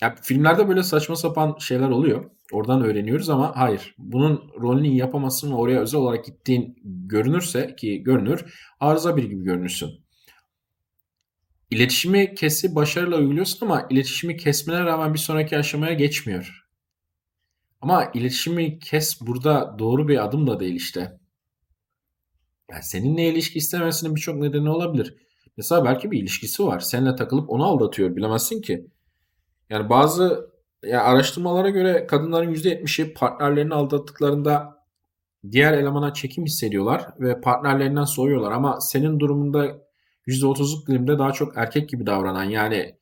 Ya 0.00 0.14
filmlerde 0.22 0.68
böyle 0.68 0.82
saçma 0.82 1.16
sapan 1.16 1.56
şeyler 1.58 1.88
oluyor. 1.88 2.30
Oradan 2.52 2.84
öğreniyoruz 2.84 3.30
ama 3.30 3.56
hayır. 3.56 3.94
Bunun 3.98 4.50
rolünü 4.60 4.86
yapamazsın 4.86 5.50
ve 5.50 5.54
oraya 5.54 5.80
özel 5.80 6.00
olarak 6.00 6.24
gittiğin 6.24 6.76
görünürse 6.84 7.76
ki 7.76 8.02
görünür 8.02 8.54
arıza 8.80 9.16
bir 9.16 9.24
gibi 9.24 9.44
görünürsün. 9.44 9.90
İletişimi 11.70 12.34
kesi 12.34 12.74
başarıyla 12.74 13.18
uyguluyorsun 13.18 13.66
ama 13.66 13.86
iletişimi 13.90 14.36
kesmene 14.36 14.84
rağmen 14.84 15.14
bir 15.14 15.18
sonraki 15.18 15.58
aşamaya 15.58 15.92
geçmiyor. 15.92 16.66
Ama 17.80 18.10
iletişimi 18.14 18.78
kes 18.78 19.20
burada 19.20 19.76
doğru 19.78 20.08
bir 20.08 20.24
adım 20.24 20.46
da 20.46 20.60
değil 20.60 20.74
işte. 20.74 21.19
Yani 22.72 22.82
seninle 22.82 23.28
ilişki 23.28 23.58
istemesinin 23.58 24.14
birçok 24.16 24.36
nedeni 24.36 24.70
olabilir. 24.70 25.16
Mesela 25.56 25.84
belki 25.84 26.10
bir 26.10 26.18
ilişkisi 26.22 26.66
var. 26.66 26.80
Seninle 26.80 27.16
takılıp 27.16 27.50
onu 27.50 27.64
aldatıyor. 27.64 28.16
Bilemezsin 28.16 28.62
ki. 28.62 28.86
Yani 29.70 29.90
bazı 29.90 30.50
yani 30.82 31.02
araştırmalara 31.02 31.70
göre 31.70 32.06
kadınların 32.06 32.54
%70'i 32.54 33.14
partnerlerini 33.14 33.74
aldattıklarında 33.74 34.84
diğer 35.50 35.72
elemana 35.72 36.14
çekim 36.14 36.44
hissediyorlar 36.44 37.06
ve 37.20 37.40
partnerlerinden 37.40 38.04
soğuyorlar. 38.04 38.52
Ama 38.52 38.80
senin 38.80 39.20
durumunda 39.20 39.66
%30'luk 40.26 40.86
dilimde 40.86 41.18
daha 41.18 41.32
çok 41.32 41.56
erkek 41.56 41.88
gibi 41.88 42.06
davranan 42.06 42.44
yani 42.44 42.94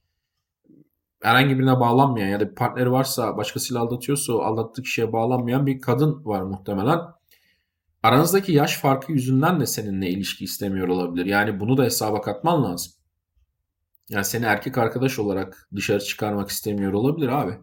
herhangi 1.23 1.59
birine 1.59 1.81
bağlanmayan 1.81 2.29
ya 2.29 2.41
da 2.41 2.51
bir 2.51 2.55
partneri 2.55 2.93
varsa 2.93 3.37
başkasıyla 3.37 3.83
aldatıyorsa 3.83 4.33
aldattığı 4.33 4.83
kişiye 4.83 5.13
bağlanmayan 5.13 5.67
bir 5.67 5.81
kadın 5.81 6.25
var 6.25 6.43
muhtemelen. 6.43 6.99
Aranızdaki 8.03 8.53
yaş 8.53 8.77
farkı 8.81 9.13
yüzünden 9.13 9.61
de 9.61 9.67
seninle 9.67 10.11
ilişki 10.11 10.45
istemiyor 10.45 10.89
olabilir. 10.89 11.27
Yani 11.27 11.61
bunu 11.61 11.77
da 11.77 11.85
hesaba 11.85 12.21
katman 12.21 12.65
lazım. 12.65 12.93
Yani 14.11 14.25
seni 14.25 14.45
erkek 14.45 14.79
arkadaş 14.79 15.19
olarak 15.19 15.69
dışarı 15.75 16.01
çıkarmak 16.01 16.49
istemiyor 16.49 16.93
olabilir 16.93 17.29
abi. 17.29 17.59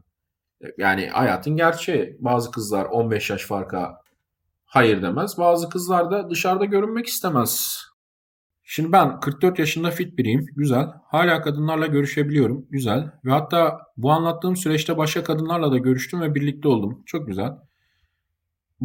Yani 0.78 1.08
hayatın 1.08 1.56
gerçeği. 1.56 2.18
Bazı 2.20 2.52
kızlar 2.52 2.86
15 2.86 3.30
yaş 3.30 3.46
farka 3.46 4.02
hayır 4.66 5.02
demez. 5.02 5.38
Bazı 5.38 5.70
kızlar 5.70 6.12
da 6.12 6.30
dışarıda 6.30 6.66
görünmek 6.66 7.08
istemez. 7.08 7.82
Şimdi 8.64 8.92
ben 8.92 9.20
44 9.20 9.60
yaşında 9.60 9.92
fit 9.92 10.18
biriyim. 10.18 10.46
Güzel. 10.56 10.88
Hala 11.08 11.42
kadınlarla 11.42 11.88
görüşebiliyorum. 11.88 12.66
Güzel. 12.70 13.12
Ve 13.26 13.32
hatta 13.32 13.80
bu 13.98 14.12
anlattığım 14.12 14.56
süreçte 14.56 14.98
başka 14.98 15.24
kadınlarla 15.24 15.72
da 15.72 15.78
görüştüm 15.78 16.22
ve 16.22 16.36
birlikte 16.36 16.68
oldum. 16.68 17.04
Çok 17.06 17.28
güzel. 17.28 17.52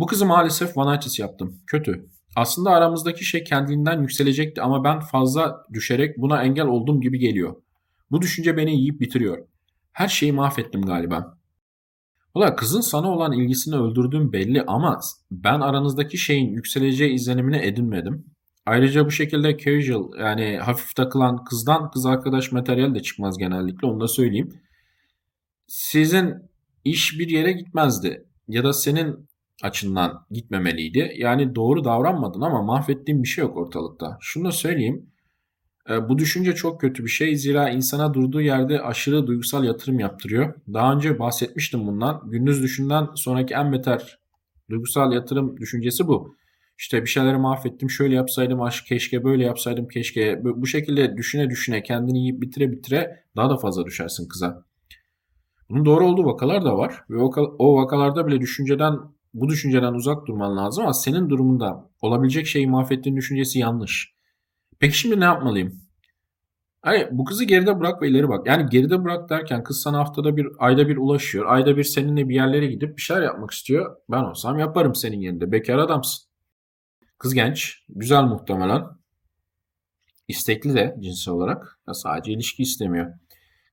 Bu 0.00 0.06
kızı 0.06 0.26
maalesef 0.26 0.76
vanitis 0.76 1.18
yaptım. 1.18 1.60
Kötü. 1.66 2.06
Aslında 2.36 2.70
aramızdaki 2.70 3.24
şey 3.24 3.44
kendiliğinden 3.44 4.00
yükselecekti 4.00 4.62
ama 4.62 4.84
ben 4.84 5.00
fazla 5.00 5.64
düşerek 5.72 6.18
buna 6.18 6.42
engel 6.42 6.66
oldum 6.66 7.00
gibi 7.00 7.18
geliyor. 7.18 7.56
Bu 8.10 8.22
düşünce 8.22 8.56
beni 8.56 8.76
yiyip 8.76 9.00
bitiriyor. 9.00 9.38
Her 9.92 10.08
şeyi 10.08 10.32
mahvettim 10.32 10.82
galiba. 10.82 11.38
Ula 12.34 12.56
kızın 12.56 12.80
sana 12.80 13.10
olan 13.10 13.32
ilgisini 13.32 13.76
öldürdüğüm 13.76 14.32
belli 14.32 14.62
ama 14.66 15.00
ben 15.30 15.60
aranızdaki 15.60 16.18
şeyin 16.18 16.50
yükseleceği 16.50 17.14
izlenimini 17.14 17.56
edinmedim. 17.56 18.24
Ayrıca 18.66 19.06
bu 19.06 19.10
şekilde 19.10 19.58
casual 19.58 20.18
yani 20.18 20.58
hafif 20.58 20.96
takılan 20.96 21.44
kızdan 21.44 21.90
kız 21.90 22.06
arkadaş 22.06 22.52
materyal 22.52 22.94
de 22.94 23.02
çıkmaz 23.02 23.38
genellikle 23.38 23.86
onu 23.86 24.00
da 24.00 24.08
söyleyeyim. 24.08 24.60
Sizin 25.66 26.34
iş 26.84 27.18
bir 27.18 27.28
yere 27.28 27.52
gitmezdi 27.52 28.26
ya 28.48 28.64
da 28.64 28.72
senin 28.72 29.29
açından 29.62 30.26
gitmemeliydi. 30.30 31.12
Yani 31.16 31.54
doğru 31.54 31.84
davranmadın 31.84 32.40
ama 32.40 32.62
mahvettiğin 32.62 33.22
bir 33.22 33.28
şey 33.28 33.42
yok 33.42 33.56
ortalıkta. 33.56 34.18
Şunu 34.20 34.44
da 34.44 34.52
söyleyeyim. 34.52 35.06
E, 35.90 36.08
bu 36.08 36.18
düşünce 36.18 36.54
çok 36.54 36.80
kötü 36.80 37.04
bir 37.04 37.10
şey. 37.10 37.36
Zira 37.36 37.70
insana 37.70 38.14
durduğu 38.14 38.40
yerde 38.40 38.82
aşırı 38.82 39.26
duygusal 39.26 39.64
yatırım 39.64 40.00
yaptırıyor. 40.00 40.54
Daha 40.72 40.94
önce 40.94 41.18
bahsetmiştim 41.18 41.86
bundan. 41.86 42.22
Gündüz 42.30 42.62
düşünden 42.62 43.08
sonraki 43.14 43.54
en 43.54 43.72
beter 43.72 44.18
duygusal 44.70 45.12
yatırım 45.12 45.56
düşüncesi 45.56 46.06
bu. 46.06 46.34
İşte 46.78 47.02
bir 47.02 47.08
şeyleri 47.08 47.36
mahvettim, 47.36 47.90
şöyle 47.90 48.14
yapsaydım 48.14 48.62
aşk 48.62 48.86
keşke, 48.86 49.24
böyle 49.24 49.44
yapsaydım 49.44 49.88
keşke. 49.88 50.40
Bu 50.44 50.66
şekilde 50.66 51.16
düşüne 51.16 51.50
düşüne 51.50 51.82
kendini 51.82 52.18
yiyip 52.18 52.42
bitire 52.42 52.72
bitire 52.72 53.24
daha 53.36 53.50
da 53.50 53.56
fazla 53.56 53.86
düşersin 53.86 54.28
kıza. 54.28 54.64
Bunun 55.70 55.84
doğru 55.84 56.06
olduğu 56.06 56.24
vakalar 56.24 56.64
da 56.64 56.78
var. 56.78 57.04
Ve 57.10 57.16
o, 57.16 57.30
o 57.58 57.76
vakalarda 57.76 58.26
bile 58.26 58.40
düşünceden 58.40 58.98
bu 59.34 59.48
düşünceden 59.48 59.92
uzak 59.92 60.26
durman 60.26 60.56
lazım 60.56 60.84
ama 60.84 60.94
senin 60.94 61.30
durumunda 61.30 61.90
olabilecek 62.00 62.46
şeyi 62.46 62.66
mahvettiğin 62.66 63.16
düşüncesi 63.16 63.58
yanlış. 63.58 64.14
Peki 64.78 64.98
şimdi 64.98 65.20
ne 65.20 65.24
yapmalıyım? 65.24 65.80
Hani 66.82 67.08
bu 67.10 67.24
kızı 67.24 67.44
geride 67.44 67.80
bırak 67.80 68.02
ve 68.02 68.08
ileri 68.08 68.28
bak. 68.28 68.46
Yani 68.46 68.70
geride 68.70 69.04
bırak 69.04 69.30
derken 69.30 69.62
kız 69.62 69.82
sana 69.82 69.98
haftada 69.98 70.36
bir, 70.36 70.48
ayda 70.58 70.88
bir 70.88 70.96
ulaşıyor. 70.96 71.46
Ayda 71.46 71.76
bir 71.76 71.84
seninle 71.84 72.28
bir 72.28 72.34
yerlere 72.34 72.66
gidip 72.66 72.96
bir 72.96 73.02
şeyler 73.02 73.22
yapmak 73.22 73.50
istiyor. 73.50 73.96
Ben 74.10 74.22
olsam 74.22 74.58
yaparım 74.58 74.94
senin 74.94 75.20
yerinde. 75.20 75.52
Bekar 75.52 75.78
adamsın. 75.78 76.30
Kız 77.18 77.34
genç. 77.34 77.84
Güzel 77.88 78.22
muhtemelen. 78.22 78.82
İstekli 80.28 80.74
de 80.74 80.96
cinsel 81.00 81.34
olarak. 81.34 81.80
Ya 81.88 81.94
sadece 81.94 82.32
ilişki 82.32 82.62
istemiyor. 82.62 83.12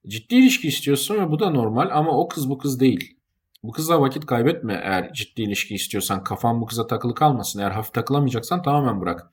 Ciddi 0.07 0.35
ilişki 0.35 0.67
istiyorsun 0.67 1.15
ve 1.15 1.31
bu 1.31 1.39
da 1.39 1.49
normal 1.49 1.89
ama 1.91 2.11
o 2.11 2.27
kız 2.27 2.49
bu 2.49 2.57
kız 2.57 2.79
değil. 2.79 3.16
Bu 3.63 3.71
kızla 3.71 4.01
vakit 4.01 4.25
kaybetme 4.25 4.73
eğer 4.83 5.13
ciddi 5.13 5.41
ilişki 5.41 5.75
istiyorsan. 5.75 6.23
Kafan 6.23 6.61
bu 6.61 6.65
kıza 6.65 6.87
takılı 6.87 7.15
kalmasın. 7.15 7.59
Eğer 7.59 7.71
hafif 7.71 7.93
takılamayacaksan 7.93 8.63
tamamen 8.63 9.01
bırak. 9.01 9.31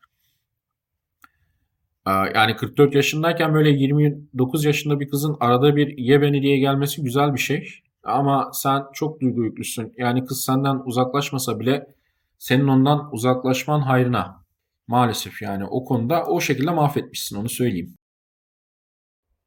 Ee, 2.07 2.11
yani 2.11 2.57
44 2.57 2.95
yaşındayken 2.95 3.55
böyle 3.55 3.71
29 3.71 4.65
yaşında 4.65 5.01
bir 5.01 5.09
kızın 5.09 5.37
arada 5.41 5.77
bir 5.77 5.99
ye 5.99 6.23
beni 6.23 6.43
diye 6.43 6.59
gelmesi 6.59 7.03
güzel 7.03 7.35
bir 7.35 7.41
şey. 7.41 7.83
Ama 8.05 8.51
sen 8.53 8.83
çok 8.93 9.21
duygu 9.21 9.45
yüklüsün. 9.45 9.95
Yani 9.99 10.25
kız 10.25 10.45
senden 10.45 10.83
uzaklaşmasa 10.85 11.61
bile 11.61 11.95
senin 12.39 12.69
ondan 12.69 13.09
uzaklaşman 13.13 13.81
hayrına. 13.81 14.45
Maalesef 14.87 15.43
yani 15.43 15.65
o 15.65 15.85
konuda 15.85 16.25
o 16.25 16.41
şekilde 16.41 16.71
mahvetmişsin 16.71 17.37
onu 17.37 17.49
söyleyeyim. 17.49 17.97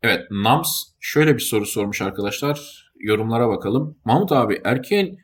Evet 0.01 0.21
Nams 0.31 0.83
şöyle 0.99 1.35
bir 1.35 1.39
soru 1.39 1.65
sormuş 1.65 2.01
arkadaşlar 2.01 2.86
yorumlara 2.99 3.49
bakalım. 3.49 3.97
Mahmut 4.05 4.31
abi 4.31 4.61
erkeğin 4.65 5.19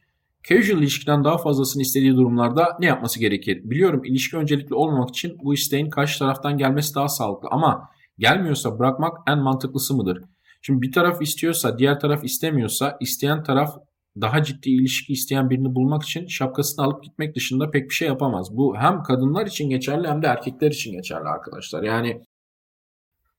casual 0.49 0.79
ilişkiden 0.79 1.23
daha 1.23 1.37
fazlasını 1.37 1.81
istediği 1.81 2.15
durumlarda 2.15 2.77
ne 2.79 2.85
yapması 2.85 3.19
gerekir? 3.19 3.61
Biliyorum 3.63 4.03
ilişki 4.03 4.37
öncelikli 4.37 4.73
olmamak 4.73 5.09
için 5.09 5.37
bu 5.43 5.53
isteğin 5.53 5.89
karşı 5.89 6.19
taraftan 6.19 6.57
gelmesi 6.57 6.95
daha 6.95 7.07
sağlıklı 7.07 7.47
ama 7.51 7.89
gelmiyorsa 8.17 8.79
bırakmak 8.79 9.17
en 9.27 9.39
mantıklısı 9.39 9.95
mıdır? 9.95 10.23
Şimdi 10.61 10.81
bir 10.81 10.91
taraf 10.91 11.21
istiyorsa 11.21 11.77
diğer 11.77 11.99
taraf 11.99 12.23
istemiyorsa 12.23 12.97
isteyen 13.01 13.43
taraf 13.43 13.77
daha 14.21 14.43
ciddi 14.43 14.69
ilişki 14.69 15.13
isteyen 15.13 15.49
birini 15.49 15.75
bulmak 15.75 16.03
için 16.03 16.27
şapkasını 16.27 16.85
alıp 16.85 17.03
gitmek 17.03 17.35
dışında 17.35 17.71
pek 17.71 17.89
bir 17.89 17.95
şey 17.95 18.07
yapamaz. 18.07 18.57
Bu 18.57 18.77
hem 18.77 19.03
kadınlar 19.03 19.45
için 19.45 19.69
geçerli 19.69 20.07
hem 20.07 20.21
de 20.21 20.27
erkekler 20.27 20.71
için 20.71 20.91
geçerli 20.91 21.27
arkadaşlar. 21.27 21.83
Yani 21.83 22.21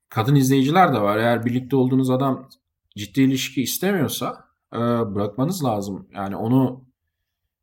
kadın 0.09 0.35
izleyiciler 0.35 0.95
de 0.95 1.01
var. 1.01 1.19
Eğer 1.19 1.45
birlikte 1.45 1.77
olduğunuz 1.77 2.11
adam 2.11 2.49
ciddi 2.97 3.21
ilişki 3.21 3.63
istemiyorsa 3.63 4.45
e, 4.75 4.79
bırakmanız 5.15 5.65
lazım. 5.65 6.09
Yani 6.15 6.37
onu 6.37 6.85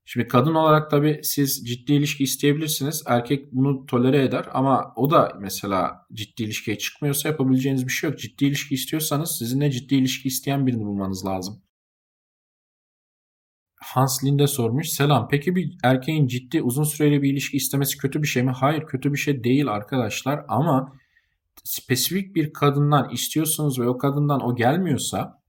Şimdi 0.05 0.27
kadın 0.27 0.55
olarak 0.55 0.91
tabii 0.91 1.19
siz 1.23 1.67
ciddi 1.67 1.93
ilişki 1.93 2.23
isteyebilirsiniz. 2.23 3.03
Erkek 3.07 3.51
bunu 3.53 3.85
tolere 3.85 4.23
eder 4.23 4.45
ama 4.53 4.93
o 4.95 5.09
da 5.09 5.33
mesela 5.39 6.05
ciddi 6.13 6.43
ilişkiye 6.43 6.77
çıkmıyorsa 6.77 7.29
yapabileceğiniz 7.29 7.87
bir 7.87 7.91
şey 7.91 8.09
yok. 8.09 8.19
Ciddi 8.19 8.45
ilişki 8.45 8.75
istiyorsanız 8.75 9.37
sizinle 9.37 9.71
ciddi 9.71 9.95
ilişki 9.95 10.27
isteyen 10.27 10.67
birini 10.67 10.85
bulmanız 10.85 11.25
lazım. 11.25 11.61
Hans 13.81 14.23
Linde 14.23 14.47
sormuş. 14.47 14.89
Selam. 14.89 15.27
Peki 15.31 15.55
bir 15.55 15.77
erkeğin 15.83 16.27
ciddi 16.27 16.61
uzun 16.61 16.83
süreli 16.83 17.21
bir 17.21 17.33
ilişki 17.33 17.57
istemesi 17.57 17.97
kötü 17.97 18.21
bir 18.21 18.27
şey 18.27 18.43
mi? 18.43 18.51
Hayır 18.51 18.85
kötü 18.85 19.13
bir 19.13 19.17
şey 19.17 19.43
değil 19.43 19.67
arkadaşlar 19.67 20.45
ama 20.47 20.93
spesifik 21.63 22.35
bir 22.35 22.53
kadından 22.53 23.09
istiyorsunuz 23.09 23.79
ve 23.79 23.89
o 23.89 23.97
kadından 23.97 24.45
o 24.45 24.55
gelmiyorsa 24.55 25.41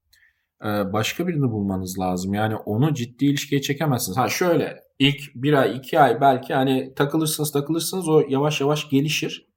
başka 0.65 1.27
birini 1.27 1.51
bulmanız 1.51 1.99
lazım. 1.99 2.35
Yani 2.35 2.57
onu 2.57 2.95
ciddi 2.95 3.25
ilişkiye 3.25 3.61
çekemezsiniz. 3.61 4.19
Ha 4.19 4.29
şöyle 4.29 4.81
ilk 4.99 5.21
bir 5.35 5.53
ay 5.53 5.77
iki 5.77 6.01
ay 6.01 6.21
belki 6.21 6.55
hani 6.55 6.95
takılırsınız 6.95 7.53
takılırsınız 7.53 8.09
o 8.09 8.23
yavaş 8.29 8.61
yavaş 8.61 8.89
gelişir 8.89 9.49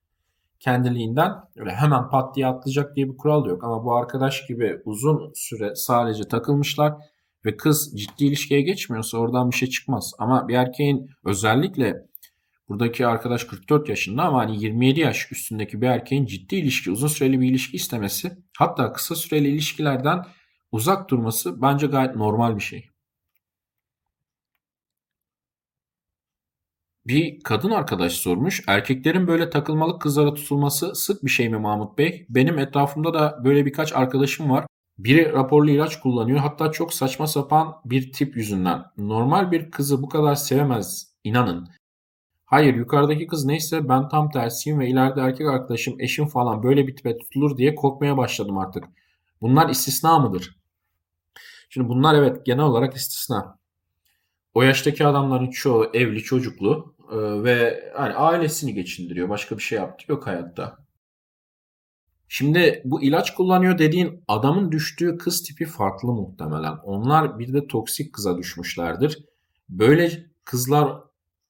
kendiliğinden. 0.60 1.32
Öyle 1.58 1.72
hemen 1.72 2.10
pat 2.10 2.36
diye 2.36 2.48
atlayacak 2.48 2.96
diye 2.96 3.08
bir 3.08 3.18
kural 3.18 3.46
yok. 3.46 3.64
Ama 3.64 3.84
bu 3.84 3.96
arkadaş 3.96 4.48
gibi 4.48 4.82
uzun 4.86 5.32
süre 5.36 5.76
sadece 5.76 6.24
takılmışlar 6.24 6.94
ve 7.46 7.58
kız 7.58 7.94
ciddi 7.96 8.26
ilişkiye 8.26 8.62
geçmiyorsa 8.62 9.18
oradan 9.18 9.52
bir 9.52 9.56
şey 9.56 9.70
çıkmaz. 9.70 10.12
Ama 10.20 10.48
bir 10.48 10.56
erkeğin 10.56 11.10
özellikle 11.26 11.94
buradaki 12.70 13.08
arkadaş 13.08 13.44
44 13.44 13.90
yaşında 13.90 14.24
ama 14.24 14.40
hani 14.40 14.64
27 14.64 15.00
yaş 15.00 15.32
üstündeki 15.32 15.82
bir 15.82 15.88
erkeğin 15.88 16.26
ciddi 16.26 16.56
ilişki, 16.56 16.92
uzun 16.92 17.08
süreli 17.08 17.42
bir 17.42 17.50
ilişki 17.50 17.78
istemesi 17.78 18.38
hatta 18.58 18.94
kısa 18.94 19.16
süreli 19.16 19.48
ilişkilerden 19.48 20.26
uzak 20.72 21.10
durması 21.10 21.62
bence 21.62 21.88
gayet 21.88 22.16
normal 22.16 22.56
bir 22.56 22.62
şey. 22.62 22.90
Bir 27.08 27.40
kadın 27.44 27.72
arkadaş 27.72 28.14
sormuş. 28.14 28.64
Erkeklerin 28.68 29.28
böyle 29.28 29.50
takılmalık 29.50 30.02
kızlara 30.02 30.34
tutulması 30.34 30.96
sık 30.96 31.24
bir 31.26 31.30
şey 31.30 31.50
mi 31.50 31.58
Mahmut 31.58 31.98
Bey? 31.98 32.26
Benim 32.30 32.60
etrafımda 32.60 33.14
da 33.14 33.42
böyle 33.44 33.66
birkaç 33.66 33.94
arkadaşım 33.94 34.50
var. 34.50 34.66
Biri 34.98 35.34
raporlu 35.34 35.70
ilaç 35.70 36.00
kullanıyor. 36.00 36.40
Hatta 36.40 36.72
çok 36.72 36.94
saçma 36.94 37.28
sapan 37.28 37.76
bir 37.86 38.12
tip 38.12 38.38
yüzünden. 38.38 38.84
Normal 38.98 39.52
bir 39.52 39.72
kızı 39.72 40.02
bu 40.02 40.10
kadar 40.10 40.36
sevemez 40.36 41.16
inanın. 41.24 41.70
Hayır 42.56 42.76
yukarıdaki 42.76 43.28
kız 43.28 43.46
neyse 43.46 43.90
ben 43.90 44.10
tam 44.10 44.32
tersiyim 44.32 44.80
ve 44.80 44.90
ileride 44.90 45.22
erkek 45.22 45.48
arkadaşım, 45.48 45.96
eşim 46.00 46.28
falan 46.28 46.64
böyle 46.64 46.88
bir 46.88 46.96
tipe 46.96 47.18
tutulur 47.18 47.58
diye 47.58 47.76
korkmaya 47.76 48.18
başladım 48.18 48.58
artık. 48.58 48.84
Bunlar 49.42 49.70
istisna 49.70 50.20
mıdır? 50.20 50.60
Şimdi 51.70 51.90
bunlar 51.90 52.16
evet 52.16 52.46
genel 52.46 52.64
olarak 52.64 52.96
istisna. 52.96 53.60
O 54.54 54.62
yaştaki 54.62 55.08
adamların 55.08 55.50
çoğu 55.50 55.90
evli, 55.94 56.24
çocuklu 56.24 56.96
e, 57.12 57.44
ve 57.44 57.84
hani 57.96 58.14
ailesini 58.14 58.74
geçindiriyor. 58.74 59.30
Başka 59.30 59.58
bir 59.58 59.64
şey 59.64 59.78
yaptı 59.78 60.06
yok 60.08 60.28
hayatta. 60.28 60.78
Şimdi 62.28 62.82
bu 62.86 63.04
ilaç 63.04 63.34
kullanıyor 63.34 63.78
dediğin 63.78 64.24
adamın 64.28 64.72
düştüğü 64.72 65.18
kız 65.18 65.44
tipi 65.44 65.66
farklı 65.66 66.14
muhtemelen. 66.14 66.78
Onlar 66.84 67.40
bir 67.40 67.54
de 67.54 67.68
toksik 67.68 68.14
kıza 68.14 68.38
düşmüşlerdir. 68.38 69.26
Böyle 69.70 70.26
kızlar 70.46 71.06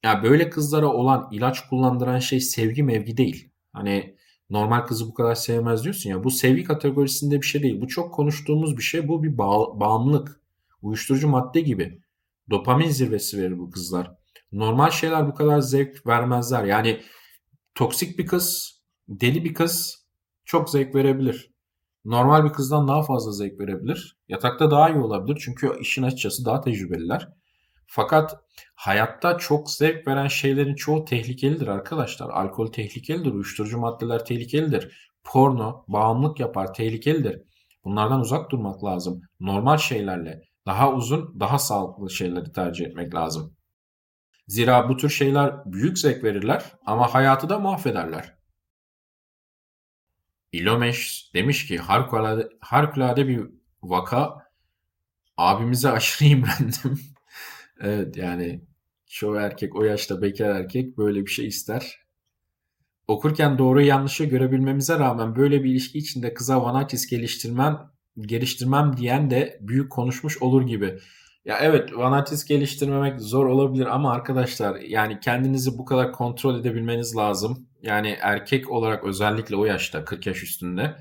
ya 0.06 0.24
böyle 0.24 0.50
kızlara 0.50 0.88
olan 0.88 1.28
ilaç 1.32 1.70
kullandıran 1.70 2.20
şey 2.20 2.40
sevgi 2.40 2.84
mevgi 2.84 3.18
değil. 3.18 3.50
Hani 3.74 4.16
normal 4.50 4.82
kızı 4.82 5.08
bu 5.08 5.14
kadar 5.14 5.36
sevmez 5.36 5.84
diyorsun 5.84 6.10
ya. 6.10 6.24
Bu 6.24 6.32
sevgi 6.32 6.64
kategorisinde 6.64 7.42
bir 7.42 7.46
şey 7.46 7.64
değil. 7.64 7.82
Bu 7.82 7.88
çok 7.88 8.14
konuştuğumuz 8.14 8.78
bir 8.78 8.84
şey. 8.84 9.08
Bu 9.08 9.24
bir 9.24 9.38
bağ, 9.38 9.80
bağımlılık. 9.80 10.42
Uyuşturucu 10.82 11.28
madde 11.28 11.62
gibi. 11.62 12.02
Dopamin 12.50 12.90
zirvesi 12.90 13.38
verir 13.42 13.60
bu 13.60 13.72
kızlar. 13.72 14.12
Normal 14.52 14.90
şeyler 14.90 15.28
bu 15.28 15.34
kadar 15.34 15.60
zevk 15.60 16.08
vermezler. 16.08 16.64
Yani 16.64 17.02
toksik 17.76 18.20
bir 18.20 18.26
kız, 18.26 18.80
deli 19.08 19.44
bir 19.44 19.54
kız 19.54 20.06
çok 20.46 20.70
zevk 20.70 20.96
verebilir. 20.96 21.54
Normal 22.06 22.46
bir 22.46 22.54
kızdan 22.54 22.88
daha 22.88 23.04
fazla 23.04 23.32
zevk 23.32 23.60
verebilir. 23.60 24.18
Yatakta 24.28 24.72
daha 24.72 24.90
iyi 24.90 25.00
olabilir. 25.00 25.42
Çünkü 25.46 25.80
işin 25.82 26.04
açıkçası 26.04 26.46
daha 26.46 26.62
tecrübeliler. 26.62 27.30
Fakat 27.88 28.40
hayatta 28.76 29.38
çok 29.38 29.72
zevk 29.72 30.08
veren 30.08 30.28
şeylerin 30.28 30.76
çoğu 30.76 31.06
tehlikelidir 31.06 31.68
arkadaşlar. 31.68 32.30
Alkol 32.30 32.72
tehlikelidir, 32.72 33.32
uyuşturucu 33.32 33.78
maddeler 33.78 34.26
tehlikelidir. 34.26 35.12
Porno, 35.24 35.86
bağımlılık 35.88 36.40
yapar, 36.40 36.74
tehlikelidir. 36.74 37.42
Bunlardan 37.84 38.20
uzak 38.20 38.52
durmak 38.52 38.84
lazım. 38.84 39.22
Normal 39.40 39.78
şeylerle, 39.78 40.42
daha 40.66 40.94
uzun, 40.94 41.40
daha 41.40 41.60
sağlıklı 41.60 42.10
şeyleri 42.10 42.52
tercih 42.52 42.86
etmek 42.86 43.16
lazım. 43.16 43.56
Zira 44.48 44.90
bu 44.90 44.98
tür 44.98 45.10
şeyler 45.10 45.54
büyük 45.66 46.00
zevk 46.00 46.24
verirler 46.24 46.64
ama 46.86 47.14
hayatı 47.14 47.50
da 47.50 47.60
mahvederler. 47.60 48.36
İlomeş 50.52 51.32
demiş 51.34 51.68
ki 51.68 51.78
harikulade, 51.78 52.50
harikulade 52.62 53.28
bir 53.28 53.50
vaka 53.84 54.46
abimize 55.38 55.92
aşırı 55.92 56.30
imrendim. 56.30 57.15
Evet 57.82 58.18
yani 58.18 58.62
çoğu 59.08 59.36
erkek 59.36 59.76
o 59.76 59.84
yaşta 59.84 60.22
bekar 60.22 60.50
erkek 60.50 60.98
böyle 60.98 61.22
bir 61.26 61.32
şey 61.32 61.48
ister. 61.48 62.06
Okurken 63.08 63.58
doğru 63.58 63.82
yanlışı 63.82 64.24
görebilmemize 64.24 65.00
rağmen 65.00 65.36
böyle 65.36 65.64
bir 65.64 65.72
ilişki 65.72 65.98
içinde 65.98 66.34
kıza 66.34 66.64
vanatis 66.64 67.08
geliştirmem, 67.08 67.92
geliştirmem 68.20 68.98
diyen 68.98 69.30
de 69.30 69.60
büyük 69.62 69.92
konuşmuş 69.92 70.42
olur 70.42 70.68
gibi. 70.68 71.00
Ya 71.46 71.58
evet 71.62 71.98
vanatis 71.98 72.46
geliştirmemek 72.46 73.22
zor 73.22 73.46
olabilir 73.46 73.86
ama 73.86 74.12
arkadaşlar 74.12 74.76
yani 74.76 75.20
kendinizi 75.20 75.78
bu 75.78 75.86
kadar 75.86 76.12
kontrol 76.12 76.60
edebilmeniz 76.60 77.16
lazım. 77.16 77.68
Yani 77.82 78.18
erkek 78.22 78.72
olarak 78.72 79.04
özellikle 79.04 79.56
o 79.56 79.66
yaşta 79.66 80.06
40 80.06 80.28
yaş 80.28 80.44
üstünde. 80.44 80.96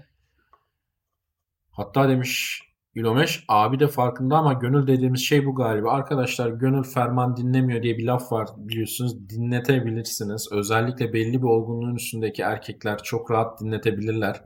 Hatta 1.70 2.08
demiş 2.08 2.62
Gülomeş 2.94 3.44
abi 3.48 3.80
de 3.80 3.88
farkında 3.88 4.36
ama 4.36 4.52
gönül 4.52 4.86
dediğimiz 4.86 5.20
şey 5.20 5.46
bu 5.46 5.54
galiba. 5.54 5.90
Arkadaşlar 5.90 6.48
gönül 6.50 6.82
ferman 6.82 7.36
dinlemiyor 7.36 7.82
diye 7.82 7.98
bir 7.98 8.06
laf 8.06 8.32
var 8.32 8.48
biliyorsunuz. 8.56 9.28
Dinletebilirsiniz. 9.28 10.48
Özellikle 10.52 11.12
belli 11.12 11.42
bir 11.42 11.46
olgunluğun 11.46 11.94
üstündeki 11.94 12.42
erkekler 12.42 12.98
çok 13.02 13.30
rahat 13.30 13.60
dinletebilirler. 13.60 14.44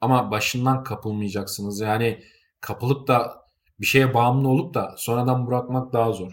Ama 0.00 0.30
başından 0.30 0.84
kapılmayacaksınız. 0.84 1.80
Yani 1.80 2.22
kapılıp 2.60 3.08
da 3.08 3.44
bir 3.80 3.86
şeye 3.86 4.14
bağımlı 4.14 4.48
olup 4.48 4.74
da 4.74 4.94
sonradan 4.96 5.46
bırakmak 5.46 5.92
daha 5.92 6.12
zor. 6.12 6.32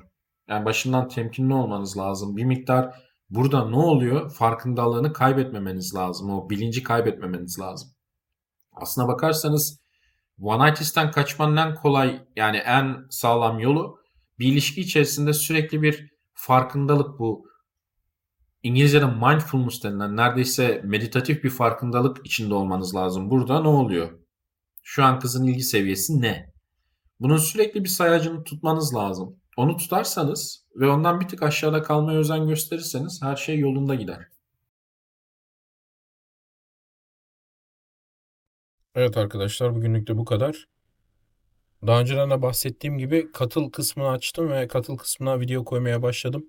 Yani 0.49 0.65
başından 0.65 1.07
temkinli 1.07 1.53
olmanız 1.53 1.97
lazım. 1.97 2.38
Bir 2.38 2.45
miktar 2.45 2.95
burada 3.29 3.69
ne 3.69 3.77
oluyor 3.77 4.31
farkındalığını 4.31 5.13
kaybetmemeniz 5.13 5.95
lazım. 5.95 6.29
O 6.29 6.49
bilinci 6.49 6.83
kaybetmemeniz 6.83 7.60
lazım. 7.60 7.89
Aslına 8.73 9.07
bakarsanız 9.07 9.87
Night 10.39 11.12
kaçmanın 11.12 11.58
en 11.58 11.76
kolay 11.76 12.21
yani 12.36 12.58
en 12.58 13.06
sağlam 13.10 13.60
yolu 13.60 13.97
bir 14.39 14.47
ilişki 14.47 14.82
içerisinde 14.82 15.34
sürekli 15.34 15.82
bir 15.82 16.12
farkındalık 16.34 17.19
bu. 17.19 17.47
İngilizce'de 18.63 19.06
mindfulness 19.06 19.84
denilen 19.84 20.17
neredeyse 20.17 20.82
meditatif 20.84 21.43
bir 21.43 21.50
farkındalık 21.50 22.26
içinde 22.26 22.54
olmanız 22.54 22.95
lazım. 22.95 23.30
Burada 23.30 23.62
ne 23.62 23.67
oluyor? 23.67 24.19
Şu 24.84 25.04
an 25.04 25.19
kızın 25.19 25.47
ilgi 25.47 25.63
seviyesi 25.63 26.21
ne? 26.21 26.54
Bunun 27.19 27.38
sürekli 27.38 27.84
bir 27.84 27.89
sayacını 27.89 28.43
tutmanız 28.43 28.95
lazım. 28.95 29.39
Onu 29.58 29.78
tutarsanız 29.78 30.65
ve 30.76 30.89
ondan 30.89 31.19
bir 31.19 31.28
tık 31.28 31.43
aşağıda 31.43 31.84
kalmaya 31.84 32.19
özen 32.19 32.47
gösterirseniz 32.47 33.19
her 33.23 33.36
şey 33.36 33.60
yolunda 33.60 33.95
gider. 33.95 34.37
Evet 38.97 39.17
arkadaşlar 39.17 39.75
bugünlük 39.75 40.07
de 40.07 40.17
bu 40.17 40.25
kadar. 40.25 40.67
Daha 41.88 42.01
önceden 42.01 42.29
de 42.29 42.41
bahsettiğim 42.41 42.97
gibi 42.97 43.31
katıl 43.31 43.71
kısmını 43.71 44.10
açtım 44.10 44.49
ve 44.49 44.67
katıl 44.67 44.97
kısmına 44.97 45.39
video 45.39 45.65
koymaya 45.65 46.01
başladım. 46.01 46.45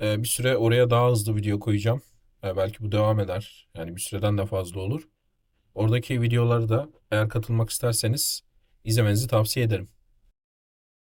Ee, 0.00 0.22
bir 0.22 0.28
süre 0.28 0.56
oraya 0.56 0.90
daha 0.90 1.10
hızlı 1.10 1.36
video 1.36 1.60
koyacağım. 1.60 2.02
Ee, 2.44 2.56
belki 2.56 2.84
bu 2.84 2.92
devam 2.92 3.20
eder. 3.20 3.68
Yani 3.74 3.96
bir 3.96 4.00
süreden 4.00 4.38
de 4.38 4.46
fazla 4.46 4.80
olur. 4.80 5.08
Oradaki 5.74 6.22
videoları 6.22 6.68
da 6.68 6.88
eğer 7.10 7.28
katılmak 7.28 7.70
isterseniz 7.70 8.42
izlemenizi 8.84 9.28
tavsiye 9.28 9.66
ederim. 9.66 9.88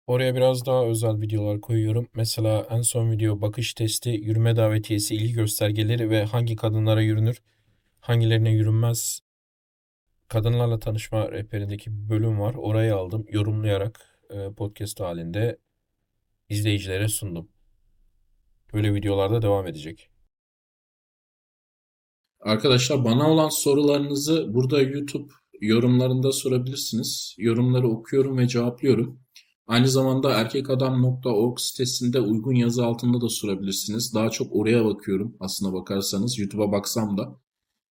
Oraya 0.08 0.36
biraz 0.36 0.66
daha 0.66 0.86
özel 0.86 1.22
videolar 1.22 1.62
koyuyorum. 1.62 2.08
Mesela 2.14 2.68
en 2.70 2.82
son 2.82 3.12
video 3.12 3.42
bakış 3.42 3.74
testi, 3.74 4.10
yürüme 4.10 4.56
davetiyesi, 4.56 5.16
ilgi 5.16 5.34
göstergeleri 5.34 6.10
ve 6.10 6.26
hangi 6.26 6.56
kadınlara 6.56 7.02
yürünür, 7.02 7.42
hangilerine 8.00 8.52
yürünmez 8.52 9.25
kadınlarla 10.28 10.80
tanışma 10.80 11.32
rehberindeki 11.32 11.92
bir 11.92 12.10
bölüm 12.10 12.40
var. 12.40 12.54
Orayı 12.54 12.96
aldım. 12.96 13.26
Yorumlayarak 13.30 14.20
e, 14.30 14.54
podcast 14.54 15.00
halinde 15.00 15.60
izleyicilere 16.50 17.08
sundum. 17.08 17.50
Böyle 18.74 18.94
videolarda 18.94 19.42
devam 19.42 19.68
edecek. 19.68 20.10
Arkadaşlar 22.40 23.06
bana 23.06 23.32
olan 23.32 23.50
sorularınızı 23.50 24.54
burada 24.54 24.82
YouTube 24.82 25.34
yorumlarında 25.62 26.32
sorabilirsiniz. 26.32 27.36
Yorumları 27.38 27.88
okuyorum 27.88 28.38
ve 28.38 28.48
cevaplıyorum. 28.48 29.20
Aynı 29.68 29.88
zamanda 29.88 30.32
erkekadam.org 30.32 31.60
sitesinde 31.60 32.20
uygun 32.20 32.56
yazı 32.56 32.86
altında 32.86 33.22
da 33.22 33.30
sorabilirsiniz. 33.30 34.14
Daha 34.14 34.30
çok 34.30 34.56
oraya 34.56 34.86
bakıyorum 34.86 35.38
aslına 35.40 35.74
bakarsanız. 35.74 36.40
YouTube'a 36.40 36.72
baksam 36.72 37.18
da. 37.18 37.45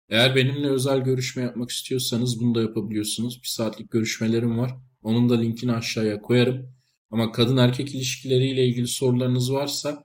Eğer 0.08 0.36
benimle 0.36 0.68
özel 0.68 1.00
görüşme 1.00 1.42
yapmak 1.42 1.70
istiyorsanız 1.70 2.40
bunu 2.40 2.54
da 2.54 2.62
yapabiliyorsunuz. 2.62 3.42
Bir 3.42 3.48
saatlik 3.48 3.90
görüşmelerim 3.90 4.58
var. 4.58 4.76
Onun 5.02 5.28
da 5.28 5.40
linkini 5.40 5.72
aşağıya 5.72 6.20
koyarım. 6.20 6.74
Ama 7.10 7.32
kadın 7.32 7.56
erkek 7.56 7.94
ilişkileriyle 7.94 8.66
ilgili 8.66 8.88
sorularınız 8.88 9.52
varsa 9.52 10.04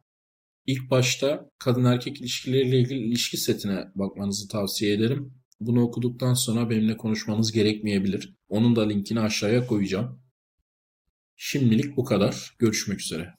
ilk 0.66 0.90
başta 0.90 1.50
kadın 1.60 1.86
erkek 1.86 2.22
ilişkileriyle 2.22 2.80
ilgili 2.80 3.00
ilişki 3.00 3.38
setine 3.38 3.86
bakmanızı 3.96 4.48
tavsiye 4.48 4.94
ederim. 4.94 5.34
Bunu 5.60 5.82
okuduktan 5.82 6.34
sonra 6.34 6.70
benimle 6.70 6.98
konuşmanız 6.98 7.52
gerekmeyebilir. 7.52 8.36
Onun 8.50 8.76
da 8.76 8.88
linkini 8.88 9.20
aşağıya 9.20 9.68
koyacağım. 9.68 10.20
Şimdilik 11.36 11.98
bu 11.98 12.04
kadar. 12.04 12.56
Görüşmek 12.60 13.02
üzere. 13.02 13.34